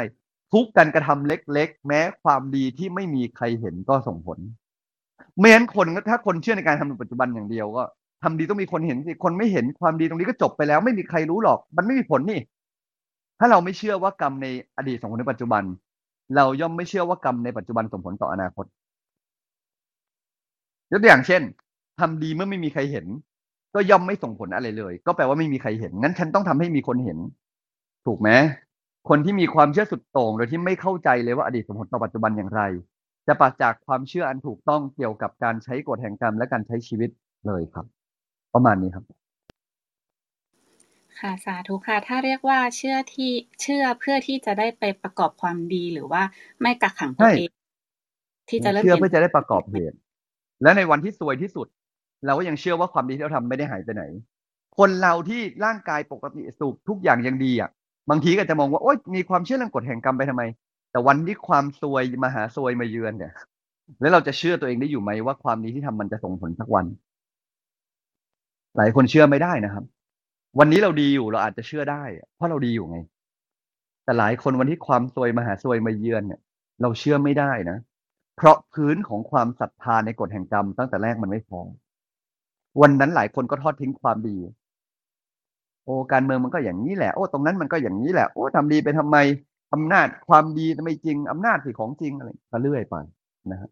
[0.52, 4.38] ทุกการกระทำเล็ก ๆ แม้ความดีที่ไม่มีใครเห็นก็ส่งผล
[5.38, 7.82] ไม่งั้นคนถ้าคนเชื่อในการทำในปัจจุบันอย่างเดียวก็
[8.22, 12.40] ทำดีต้องมีคนเห็นสิคนไม่เห็นความดีตรงนี้ก็จบไปแล้ว ไม่มีใครรู้หรอก มันไม่มีผลนี่
[13.38, 14.46] ถ้าเราไม่เชื่อว่ากรรมใน
[14.76, 15.62] อดีตส่งผลในปัจจุบัน
[16.36, 18.66] เราย่อมไม่เชื่อว่ากรรมในปัจจุบันส่งผลต่ออนาคต
[20.90, 21.42] ยกตัวอย่างเช่น
[22.00, 23.06] ทำดีเมื่อไม่มีใครเห็น
[23.74, 27.18] ก็ย่อมไม่ส่งผลอะไรเลย ก็แปลว่าไม่มีใครเห็นงั้นฉันต้องทำให้มีคนเห็น
[28.06, 28.30] ถูกไหม
[29.12, 32.62] คนที่มีความเชื่อสุดโต่งโดยที่ไม่เข้าใจเลยว่าอดีตส่งผลต่อปัจจุบันอย่างไร
[33.26, 37.10] จะปราศจากความเชื่ออันถูกต้องเกี่ยวกับการใช้กฎแห่งกรรมและการใช้ชีวิต
[37.46, 37.86] เลยครับ
[38.54, 39.04] ประมาณนี้ครับ
[41.20, 43.30] ค่ะสาธุค่ะ ถ้าเรียกว่าเชื่อที่
[43.62, 46.22] เชื่อเพื่อที่จะได้ไปประกอบความดีหรือว่า
[46.60, 47.50] ไม่กักขังตัวใช่เอง
[48.48, 49.96] ที่จะเริ่มเชื่อเปลี่ยนเพื่อจะได้ประกอบเหตุ
[50.62, 51.66] และในวันที่ซวยที่สุด
[52.26, 54.04] เราก็ยังเชื่อว่าความดีที่เราทำไม่ได้หายไปไหน
[54.78, 57.70] คนเราที่ร่างกายปกติสุขทุกอย่างยังดีอะ
[58.08, 60.42] บางทีก็จะมองว่าโอ๊ยมีความเชื่อเรื่องกฎแห่งกรรมไปทำไม
[60.90, 63.32] แต่วันที่ความซวยมาหาซวยมาเยือนเนี่ย
[64.00, 66.86] แล้วเราจะเชื่อตัวเองได้อยู่ไหมว่าความดีที่ทำมันจะส่งผลสักวัน
[68.76, 69.84] หลายคนเชื่อไม่ได้นะครับ
[70.58, 72.02] วันนี้เราดีอยู่เราอาจจะเชื่อได้
[72.36, 72.98] เพราะเราดีอยู่ไง
[74.04, 76.40] แต่หลายคนวันที่ความซวยมาหาซวยมาเยือนเนี่ย
[76.82, 77.78] เราเชื่อไม่ได้นะ
[78.36, 81.60] เพราะพื้นของความศรัทธาในกฎแห่งกรรมตั้งแต่แรกมันไม่พอ
[82.80, 84.36] วันนั้นหลายคนก็ทอดทิ้งความดี
[85.84, 89.16] โอ้การเมืองมันก็อย่างนี้แหละโอ้ตรงนั้นมันก็อย่างนี้แหละโอ้ทำดีไปทำไม
[89.72, 92.96] อำนาจความดีไม่จริงอำนาจสิของจริงอะไรก็เรื่อยไป
[93.52, 93.70] นะฮะ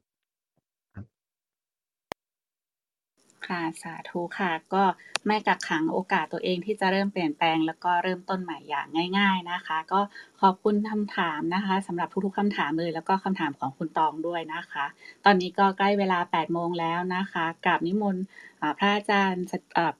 [3.48, 4.84] ค่ะสาธุค่ะ ก็
[5.26, 8.86] ไม่กักขังโอกาสตัวเองที่จะเริ่มเปลี่ยนแปลง แล้วก็เริ่มต้นใหม่อย่าง
[9.18, 10.00] ง่าย ๆนะคะ ก็
[10.40, 14.84] ขอบคุณคำถามนะคะสำหรับทุกๆคำถามเลย แล้วก็คำถามของคุณตองด้วยนะคะ
[15.24, 18.22] ตอนนี้ก็ใกล้เวลา 8 โมงแล้วนะคะกราบนิมนต์
[18.78, 19.44] พระอาจารย์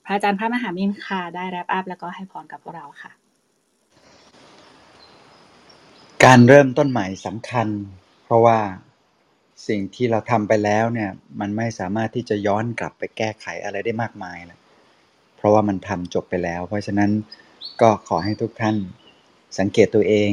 [0.04, 3.12] พระอาจารย์พระมหามินค่ะได้แรปอัพแล้วก็ให้พรกับพวกเราค่ะ
[6.24, 7.68] การเริ่มต้นใหม่สำคัญ
[8.24, 8.58] เพราะว่า
[9.66, 14.60] สิ่งที่เราทำไปแล้วเนี่ยมันไม่สามารถที่จะย้อนกลับไปแก้ไขอะไรได้มากมายแล้ว
[15.36, 17.10] เพราะว่ามันทำจบไปแล้ว เพราะฉะนั้น
[17.80, 18.76] ก็ขอให้ทุกท่าน
[19.58, 20.32] สังเกตตัวเอง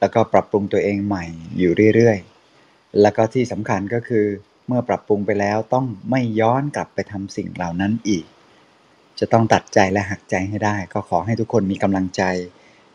[0.00, 1.24] แล้วก็ปรับปรุงตัวเองใหม่
[1.58, 4.26] อยู่เรื่อยๆ แล้วก็ที่สำคัญก็คือ
[4.66, 8.24] เมื่อปรับปรุงไปแล้วต้องไม่ย้อนกลับไปทำสิ่งเหล่านั้นอีก
[9.18, 12.22] จะต้องตัดใจและหักใจให้ได้ ก็ขอให้ทุกคนมีกำลังใจ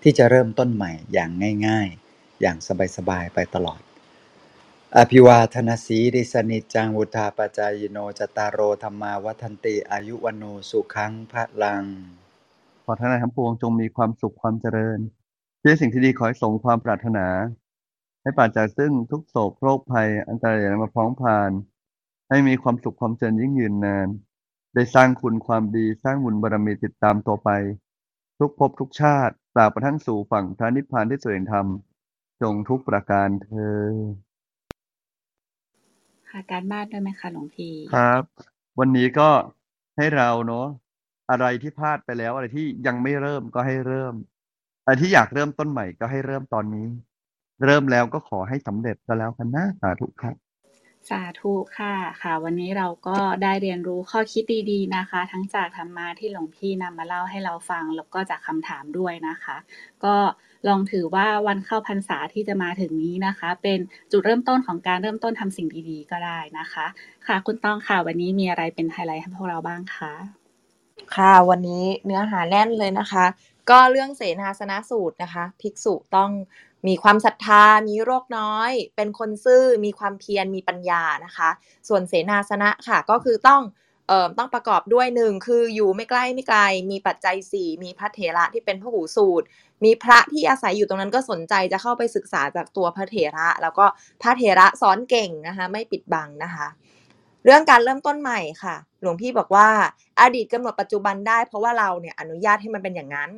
[0.03, 1.29] ที่จะเริ่มต้นใหม่อย่าง
[1.67, 2.57] ง่าย ๆ อย่าง
[2.97, 3.81] สบายๆไปตลอด
[4.97, 11.83] อภิวาทนาสีริสนิจจังวุธาปจายโนจตารโรธรรมาวัฒนติ อายุวันโนสุขังพระลัง
[12.83, 14.99] ขอท่านทั้งปวงจงมีความสุขความเจริญ
[15.61, 17.27] ที่สิ่งที่ดีขอให้สมความปรารถนา
[18.21, 21.51] ให้ปราศจากซึ่งทุกโศกโรคภัยอันตรายมาพ้องผ่าน
[22.29, 24.07] ให้มีความสุขความเจริญยิ่งยืนนาน
[24.73, 27.49] ได้สร้างคุณความดีสร้างบุญบารมีติดตามตัวไป
[28.39, 31.67] ทุกภพทุกชาติตราบกระทั่งสู่ฝั่งพระนิพพานที่สวยธรรม
[32.41, 33.77] จงทุกประการเธอ
[36.31, 38.23] ค่ะ การบ้านด้วยไหมคะหลวงพี่ครับ
[38.79, 39.29] วันนี้ก็
[39.97, 40.67] ให้เราเนาะ
[41.29, 44.13] อะไรที่พลาดไปแล้ว อะไรที่ยังไม่เริ่มก็ให้เริ่ม
[44.83, 46.87] อะไรที่อยากเริ่มต้นใหม่ก็ให้เริ่มตอนนี้
[47.65, 50.35] เริ่มแล้วก็ขอให้สำเร็จก็แล้วกันนะสาธุครับ
[51.09, 59.57] สาธุค่ะค่ะ วันนี้เราก็ได้เรียนรู้ข้อคิดดีๆนะคะ ทั้งจากธรรมะที่หลวงพี่นำมาเล่าให้เราฟัง แล้วก็จากคำถามด้วยนะคะ
[60.03, 60.15] ก็
[60.67, 63.79] ลองถือว่าวันเข้าพรรษาที่จะมาถึงนี้นะคะ เป็น
[64.11, 66.85] จุดเริ่มต้นของการเริ่มต้นทำสิ่งดีๆก็ได้นะคะ
[67.27, 70.13] ค่ะ คุณต้องค่ะวันนี้มีอะไรเป็นไฮไลท์ให้พวกเราบ้างคะ
[71.15, 73.25] ค่ะวันนี้เนื้อหาแน่นเลยนะคะ
[73.69, 76.29] ก็เรื่องเสนาสนะสูตรนะคะ ภิกษุต้อง
[76.87, 81.49] มีความศรัทธา มีโรคน้อย เป็นคนซื่อ มีความเพียร มีปัญญานะคะ
[81.87, 83.61] ส่วนเสนาสนะค่ะ ก็คือต้อง
[84.07, 86.59] เอ่อต้องประกอบด้วยหนึ่งคืออยู่ไม่ใกล้ไม่ไกล
[86.91, 89.45] มีปัจจัยสี่มีพระเถระที่เป็นพหูสูตร
[89.83, 93.85] มีพระที่อาศัยอยู่ตรงนั้นก็สนใจจะเข้าไปศึกษาจากตัวพระเถระ แล้วก็
[94.21, 96.67] พระเถระสอนเก่งนะคะไม่ปิดบังนะคะ
[97.45, 99.67] เรื่องการเริ่มต้นใหม่ค่ะ หลวงพี่บอกว่า
[100.21, 103.31] อดีตกำหนดปัจจุบันได้เพราะว่าเราเนี่ยอนุญาตให้มันเป็นอย่างนั้น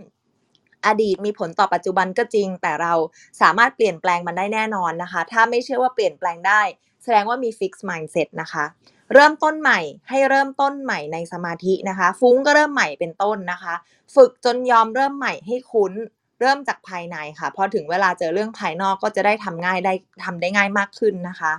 [0.85, 2.93] อดีตมีผลต่อปัจจุบันก็จริง แต่เรา
[3.41, 6.61] สามารถเปลี่ยนแปลงมันได้แน่นอนนะคะ ถ้าไม่เชื่อว่าเปลี่ยนแปลงได้
[7.03, 8.65] แสดงว่ามี fix mindset นะคะ
[9.13, 9.79] เริ่มต้นใหม่
[10.09, 13.73] ให้เริ่มต้นใหม่ในสมาธินะคะ ฟุ้งก็เริ่มใหม่เป็นต้นนะคะ
[14.15, 15.93] ฝึกจนยอมเริ่มใหม่ให้คุ้น
[16.41, 21.53] เริ่มจากภายในค่ะพอถึงเวลาเจอเรื่องภายนอกก็จะได้ทำง่ายได้ทำได้ง่ายมากขึ้นนะคะ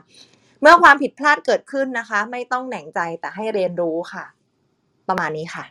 [0.60, 4.24] เมื่อความผิดพลาดเกิดขึ้นนะคะ ไม่ต้องแหน่งใจแต่ให้เรียนรู้ค่ะ
[5.08, 5.64] ประมาณนี้ค่ะ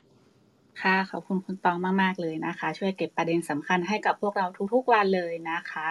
[0.82, 5.88] ค่ะขอบคุณคุณตองมาก ๆ เลยนะคะ ช่วยเก็บประเด็นสำคัญให้กับพวกเราทุกๆวันเลยนะคะ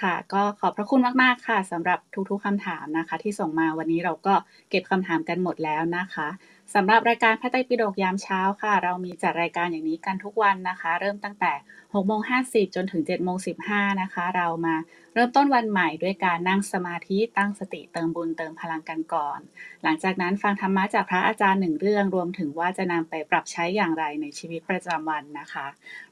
[0.00, 1.98] ค่ะ ก็ขอบพระคุณมากๆค่ะสำหรับ
[2.30, 4.34] ทุกๆคำถามนะคะ ที่ส่งมาวันนี้เราก็
[4.70, 6.28] เก็บคำถามกันหมดแล้วนะคะ
[6.74, 11.52] สำหรับรายการพระไตรปิฎกยามเช้าค่ะ เรามีจัดรายการอย่างนี้กันทุกวันนะคะ เริ่มตั้งแต่
[11.94, 13.36] 6โมง50 จนถึง7โมง
[13.68, 14.74] 15นะคะ เรามา
[15.14, 19.38] เริ่มต้นวันใหม่ด้วยการนั่งสมาธิตั้งสติเติมบุญเติมพลังกันก่อน
[19.82, 25.66] หลังจากนั้นฟังธรรมะจากพระอาจารย์หนึ่งเรื่องรวมถึงว่าจะนำไปปรับใช้อย่างไรในชีวิตประจำวันนะคะ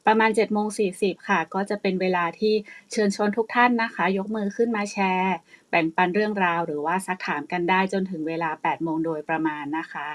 [0.06, 2.54] ประมาณ7โมง40ค่ะ ก็จะเป็นเวลาที่
[2.92, 5.34] เชิญชวนทุกท่านนะคะ ยกมือขึ้นมาแชร์
[5.70, 10.08] แบ่งปันเรื่องราว หรือว่าซักถามกันได้จนถึงเวลา8โมงโดยประมาณนะคะ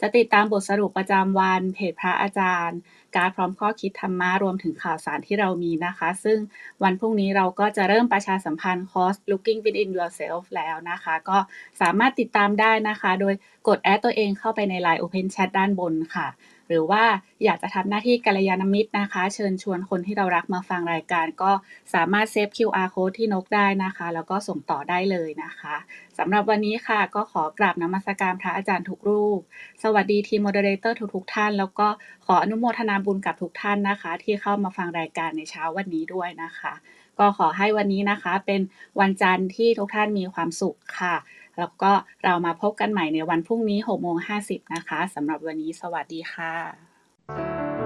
[0.00, 2.78] จะติดตามบทสรุปประจำวันเพจพระอาจารย์
[3.16, 6.38] การ์ดพร้อมข้อคิดธรรมะรวมถึงข่าวสารที่เรามีนะคะ ซึ่ง
[6.82, 11.38] วันพรุ่งนี้เราก็จะเริ่มประชาสัมพันธ์คอร์ส Looking Within Yourself แล้วนะคะ ก็
[11.80, 13.34] สามารถติดตามได้นะคะ โดย
[13.68, 16.26] กดแอดตัวเองเข้าไปใน Line Open Chat ด้านบนค่ะ
[16.70, 17.04] หรือว่า
[17.44, 21.50] อยากจะทำหน้าที่กัลยาณมิตรนะคะ เชิญชวนคนที่เรารักมาฟังรายการ ก็
[21.94, 25.76] สามารถเซฟ QR Code ที่นกได้นะคะ แล้วก็ส่งต่อได้เลยนะคะ
[26.18, 29.40] สำหรับวันนี้ค่ะ ก็ขอกราบนมัสการพระอาจารย์ทุกรูป
[29.82, 31.88] สวัสดีทีม moderator ทุกๆท่าน แล้วก็
[32.26, 36.72] ขออนุโมทนาบุญกับทุกท่านนะคะ ที่เข้ามาฟังรายการในเช้าวันนี้ด้วยนะคะ
[37.18, 38.60] ก็ขอให้วันนี้นะคะเป็น
[39.00, 41.14] วันจันทร์ที่ทุกท่านมีความสุขค่ะ
[41.60, 41.90] แล้วก็
[42.24, 47.79] เรามาพบกันใหม่ในวันพรุ่งนี้6โมง50นะคะสำหรับวันนี้สวัสดีค่ะ